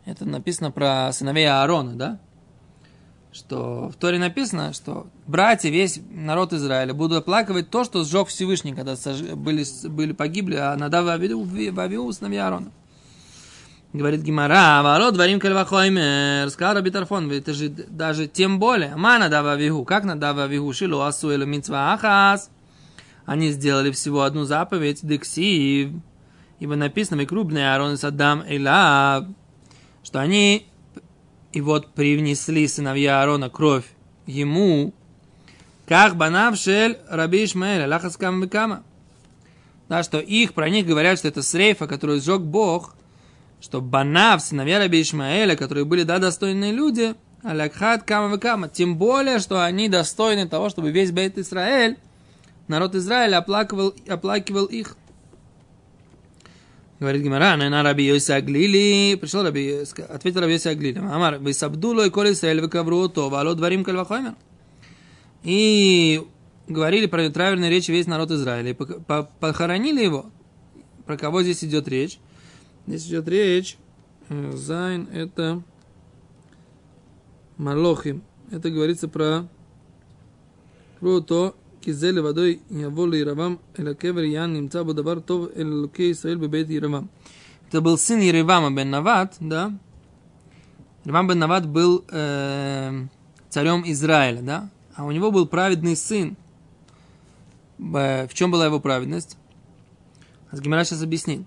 это 0.05 0.25
написано 0.25 0.71
про 0.71 1.11
сыновей 1.13 1.49
Аарона, 1.49 1.95
да, 1.95 2.19
что 3.33 3.89
в 3.89 3.95
Торе 3.97 4.19
написано, 4.19 4.73
что 4.73 5.07
братья, 5.27 5.69
весь 5.69 6.01
народ 6.11 6.53
Израиля 6.53 6.95
будут 6.95 7.19
оплакивать 7.19 7.71
то, 7.71 7.85
что 7.85 8.05
сжег 8.05 8.29
Всевышний, 8.29 8.75
когда 8.75 8.95
были, 9.35 9.65
были 9.89 10.13
погибли, 10.13 10.57
а 10.57 10.77
Надав 10.77 11.07
и 11.07 11.73
Авиу, 11.77 12.13
сыновья 12.13 12.47
Аарона. 12.47 12.71
Говорит 13.95 14.21
Гимара, 14.21 14.83
ворот 14.83 15.15
дворим 15.15 15.41
кальвахоймер, 15.41 16.51
сказал 16.51 16.75
Раби 16.75 16.91
Тарфон, 16.91 17.33
это 17.33 17.55
же 17.55 17.71
даже 17.71 18.27
тем 18.27 18.59
более, 18.59 18.97
мана 18.97 19.31
дава 19.31 19.57
вигу, 19.57 19.87
как 19.87 20.05
на 20.05 20.15
дава 20.15 20.47
вигу, 20.47 20.71
шилу 20.75 21.01
асу 21.01 21.35
митцва 21.47 21.95
ахас, 21.95 22.51
они 23.25 23.51
сделали 23.51 23.91
всего 23.91 24.25
одну 24.25 24.45
заповедь, 24.45 24.99
дексив, 25.03 25.93
ибо 26.61 26.77
написано, 26.77 27.25
крупные 27.25 27.73
Аарон 27.73 27.97
Саддам 27.97 28.45
Эла, 28.47 29.27
что 30.05 30.21
они, 30.21 30.67
и 31.55 31.63
вот 31.63 31.95
привнесли 31.95 32.69
сыновья 32.69 33.23
Аарона 33.23 33.49
кровь 33.49 33.87
ему, 34.27 34.93
как 35.87 36.15
банавшель 36.15 36.99
Раби 37.09 37.43
Ишмаэль, 37.43 37.85
Аллахас 37.85 38.19
Кама 38.19 38.83
Да, 39.89 40.03
что 40.03 40.19
их, 40.19 40.53
про 40.53 40.69
них 40.69 40.85
говорят, 40.85 41.19
что 41.19 41.29
это 41.29 41.41
срейфа, 41.41 41.87
который 41.87 42.21
сжег 42.21 42.43
Бог, 42.43 42.95
что 43.61 43.81
Банав, 43.81 44.43
сыновья 44.43 44.79
Раби 44.79 45.03
Ишмаэля, 45.03 45.57
которые 45.57 45.85
были, 45.85 46.05
да, 46.05 46.19
достойные 46.19 46.73
люди, 46.73 47.15
Алякхат 47.43 48.03
Кама 48.05 48.39
Кама, 48.39 48.69
тем 48.69 48.97
более, 48.97 49.39
что 49.39 49.65
они 49.65 49.89
достойны 49.89 50.49
того, 50.49 50.69
чтобы 50.69 50.91
весь 50.91 51.13
Бейт 51.13 51.39
Израиль, 51.39 51.97
народ 52.67 52.95
Израиля 52.95 53.39
оплакивал, 53.39 53.95
оплакивал 54.09 54.67
их. 54.67 54.97
Говорит 57.01 57.23
Гимара, 57.23 57.57
на 57.57 57.83
Раби 57.85 58.05
Йоси 58.07 58.33
Аглили, 58.33 59.15
пришел 59.15 59.45
Раби, 59.45 59.85
ответил 60.09 60.41
Раби 60.41 60.55
Йоси 60.55 60.69
Аглили, 60.69 60.99
Амар, 60.99 61.39
вы 61.39 61.53
сабдуло 61.53 62.07
и 62.07 62.11
коли 62.11 62.33
Израиль 62.33 62.61
выковру 62.61 63.09
то, 63.09 63.29
вало 63.29 63.55
дворим 63.55 63.85
кальвахоймер. 63.85 64.35
И 65.45 66.27
говорили 66.67 67.07
про 67.07 67.31
правильные 67.31 67.71
речи 67.71 67.93
весь 67.93 68.09
народ 68.09 68.33
Израиля, 68.33 68.71
и 68.71 68.77
похоронили 69.41 70.03
его. 70.03 70.27
Про 71.07 71.17
кого 71.17 71.43
здесь 71.43 71.63
идет 71.63 71.87
речь? 71.89 72.19
Здесь 72.89 73.07
идет 73.07 73.29
речь. 73.29 73.77
Э, 74.31 74.53
Зайн 74.55 75.09
это 75.13 75.63
Малохим. 77.59 78.23
Это 78.51 78.71
говорится 78.71 79.09
про 79.09 79.47
про 80.99 81.21
то, 81.21 81.55
кизели 81.83 82.21
водой 82.21 82.63
яволи 82.71 83.21
Иравам, 83.21 83.61
эля 83.77 83.95
кевер 83.95 84.23
Ян 84.25 84.55
немца 84.55 84.85
бодабар 84.85 85.21
тов 85.21 85.51
эль 85.55 85.69
луке 85.69 86.13
Исраэль 86.13 86.39
бебет 86.39 86.71
Иравам. 86.71 87.11
Это 87.69 87.83
был 87.83 87.99
сын 87.99 88.21
Иравама 88.21 88.71
бен 88.75 88.89
Нават, 88.89 89.37
да? 89.39 89.79
Иравам 91.05 91.29
бен 91.29 91.39
Нават 91.41 91.69
был 91.69 92.07
э, 92.11 93.05
царем 93.51 93.83
Израиля, 93.85 94.41
да? 94.41 94.71
А 94.95 95.05
у 95.05 95.11
него 95.11 95.31
был 95.31 95.47
праведный 95.47 95.95
сын. 95.95 96.39
В 97.77 98.31
чем 98.33 98.51
была 98.51 98.65
его 98.65 98.81
праведность? 98.81 99.37
Гимара 100.53 100.85
сейчас 100.85 101.03
объяснит. 101.03 101.43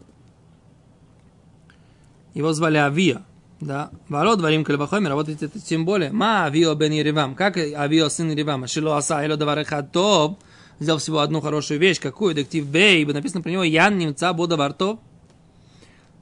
Его 2.34 2.54
звали 2.54 2.78
Авия. 2.78 3.24
Да. 3.60 3.92
Ворот 4.10 4.40
дворим 4.40 4.64
кальвахомер, 4.64 5.12
а 5.12 5.16
вот 5.16 5.30
это 5.30 5.60
тем 5.60 5.86
более. 5.86 6.12
Ма 6.12 6.46
Авио 6.46 6.74
бен 6.74 6.92
Еревам. 6.92 7.36
Как 7.36 7.58
Авио 7.58 8.10
сын 8.10 8.32
Еревама? 8.32 8.68
Шило 8.68 8.98
аса 8.98 9.24
эло 9.24 9.38
давареха 9.38 9.84
топ. 9.84 10.40
Взял 10.80 10.98
всего 10.98 11.20
одну 11.20 11.42
хорошую 11.42 11.80
вещь. 11.80 12.00
Какую? 12.00 12.34
Дектив 12.34 12.66
Бей. 12.66 13.04
Ибо 13.04 13.14
написано 13.14 13.44
про 13.44 13.52
него 13.52 13.64
Ян 13.64 13.98
немца 13.98 14.34
бода 14.34 14.58
вартов. 14.58 15.00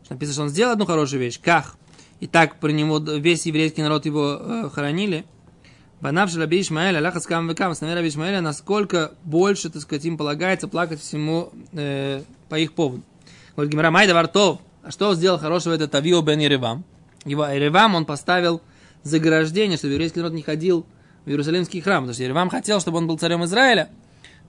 Написано, 0.09 0.33
что 0.33 0.43
он 0.43 0.49
сделал 0.49 0.73
одну 0.73 0.85
хорошую 0.85 1.21
вещь. 1.21 1.39
Как? 1.41 1.75
И 2.19 2.27
так 2.27 2.59
про 2.59 2.69
него 2.71 2.97
весь 2.97 3.45
еврейский 3.45 3.81
народ 3.83 4.05
его 4.05 4.37
э, 4.39 4.69
хоронили. 4.73 5.23
Банавши 6.01 6.39
Раби 6.39 6.61
Ишмаэля, 6.61 6.99
Аллаха 6.99 7.19
скам 7.19 7.47
векам, 7.47 7.75
с 7.75 7.81
Раби 7.81 8.07
Ишмаэля, 8.07 8.41
насколько 8.41 9.11
больше, 9.23 9.69
так 9.69 9.81
сказать, 9.81 10.05
им 10.05 10.17
полагается 10.17 10.67
плакать 10.67 10.99
всему 10.99 11.51
э, 11.73 12.23
по 12.47 12.57
их 12.57 12.73
поводу. 12.73 13.03
Говорит 13.55 13.71
Гимара, 13.73 13.91
Майда 13.91 14.13
Вартов, 14.13 14.59
а 14.83 14.91
что 14.91 15.13
сделал 15.15 15.37
хорошего 15.37 15.73
этот 15.73 15.93
Авио 15.95 16.21
бен 16.21 16.39
Еревам? 16.39 16.83
Его 17.25 17.45
Еревам 17.45 17.95
он 17.95 18.05
поставил 18.05 18.61
заграждение, 19.03 19.77
чтобы 19.77 19.93
еврейский 19.93 20.19
народ 20.19 20.33
не 20.33 20.41
ходил 20.41 20.85
в 21.25 21.29
Иерусалимский 21.29 21.81
храм. 21.81 22.03
Потому 22.03 22.13
что 22.13 22.23
Еревам 22.23 22.49
хотел, 22.49 22.79
чтобы 22.79 22.97
он 22.97 23.07
был 23.07 23.17
царем 23.17 23.43
Израиля, 23.45 23.89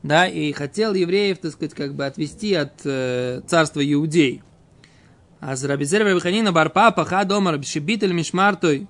да, 0.03 0.27
и 0.27 0.53
хотел 0.53 0.95
евреев, 0.95 1.39
так 1.39 1.53
сказать, 1.53 1.75
как 1.75 1.95
бы 1.95 2.07
отвести 2.07 2.55
от 2.55 2.73
э, 2.85 3.43
царства 3.47 3.81
Иудей. 3.81 4.43
А 5.41 5.57
с 5.57 5.65
Рабизер 5.65 6.05
Рабиханина 6.05 6.53
Барпа 6.53 6.91
Паха 6.91 7.25
дома 7.25 7.53
Рабишибитель 7.53 8.13
Мишмартой 8.13 8.87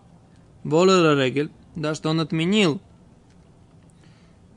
Волера 0.65 1.21
Регель, 1.21 1.51
да, 1.75 1.95
что 1.95 2.11
он 2.11 2.21
отменил 2.21 2.81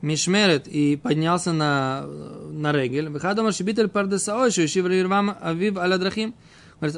Мишмерет 0.02 0.68
и 0.68 0.96
поднялся 0.96 1.52
на, 1.52 2.04
на 2.50 2.72
Регель. 2.72 3.08
Выходом 3.08 3.46
Рабишибитель 3.46 3.88
Пардесаой, 3.88 4.50
что 4.50 4.62
Еревам 4.62 5.36
Авив 5.40 5.78
Аладрахим. 5.78 6.34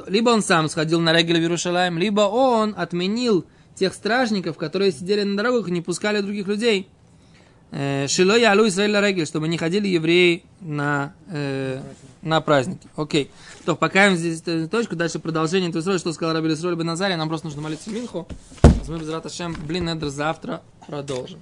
Либо 0.06 0.30
он 0.30 0.42
сам 0.42 0.68
сходил 0.68 1.00
на 1.00 1.12
Регель 1.12 1.38
в 1.38 1.42
Иерушалаем, 1.42 1.98
либо 1.98 2.22
он 2.22 2.74
отменил 2.76 3.44
тех 3.74 3.94
стражников, 3.94 4.56
которые 4.56 4.92
сидели 4.92 5.22
на 5.22 5.36
дорогах 5.36 5.68
и 5.68 5.70
не 5.70 5.82
пускали 5.82 6.20
других 6.20 6.46
людей 6.46 6.88
Э, 7.72 8.06
Шило 8.08 8.36
ялу 8.36 8.66
Израиля 8.68 9.00
регель, 9.00 9.26
чтобы 9.26 9.48
не 9.48 9.58
ходили 9.58 9.88
евреи 9.88 10.44
на, 10.60 11.14
э, 11.28 11.80
на 12.22 12.40
праздники. 12.40 12.86
Окей. 12.96 13.30
То 13.64 13.74
пока 13.74 14.14
здесь 14.14 14.42
э, 14.46 14.68
точку, 14.68 14.94
дальше 14.94 15.18
продолжение 15.18 15.70
этого 15.70 15.82
строя, 15.82 15.98
что 15.98 16.12
сказал 16.12 16.34
Раби 16.34 16.52
Исроль 16.52 16.76
Бен 16.76 16.86
Назария, 16.86 17.16
нам 17.16 17.28
просто 17.28 17.48
нужно 17.48 17.62
молиться 17.62 17.90
Минху. 17.90 18.26
Мы 18.88 18.98
без 18.98 19.08
Раташем, 19.08 19.56
блин, 19.66 19.88
Эдр 19.88 20.08
завтра 20.08 20.62
продолжим. 20.86 21.40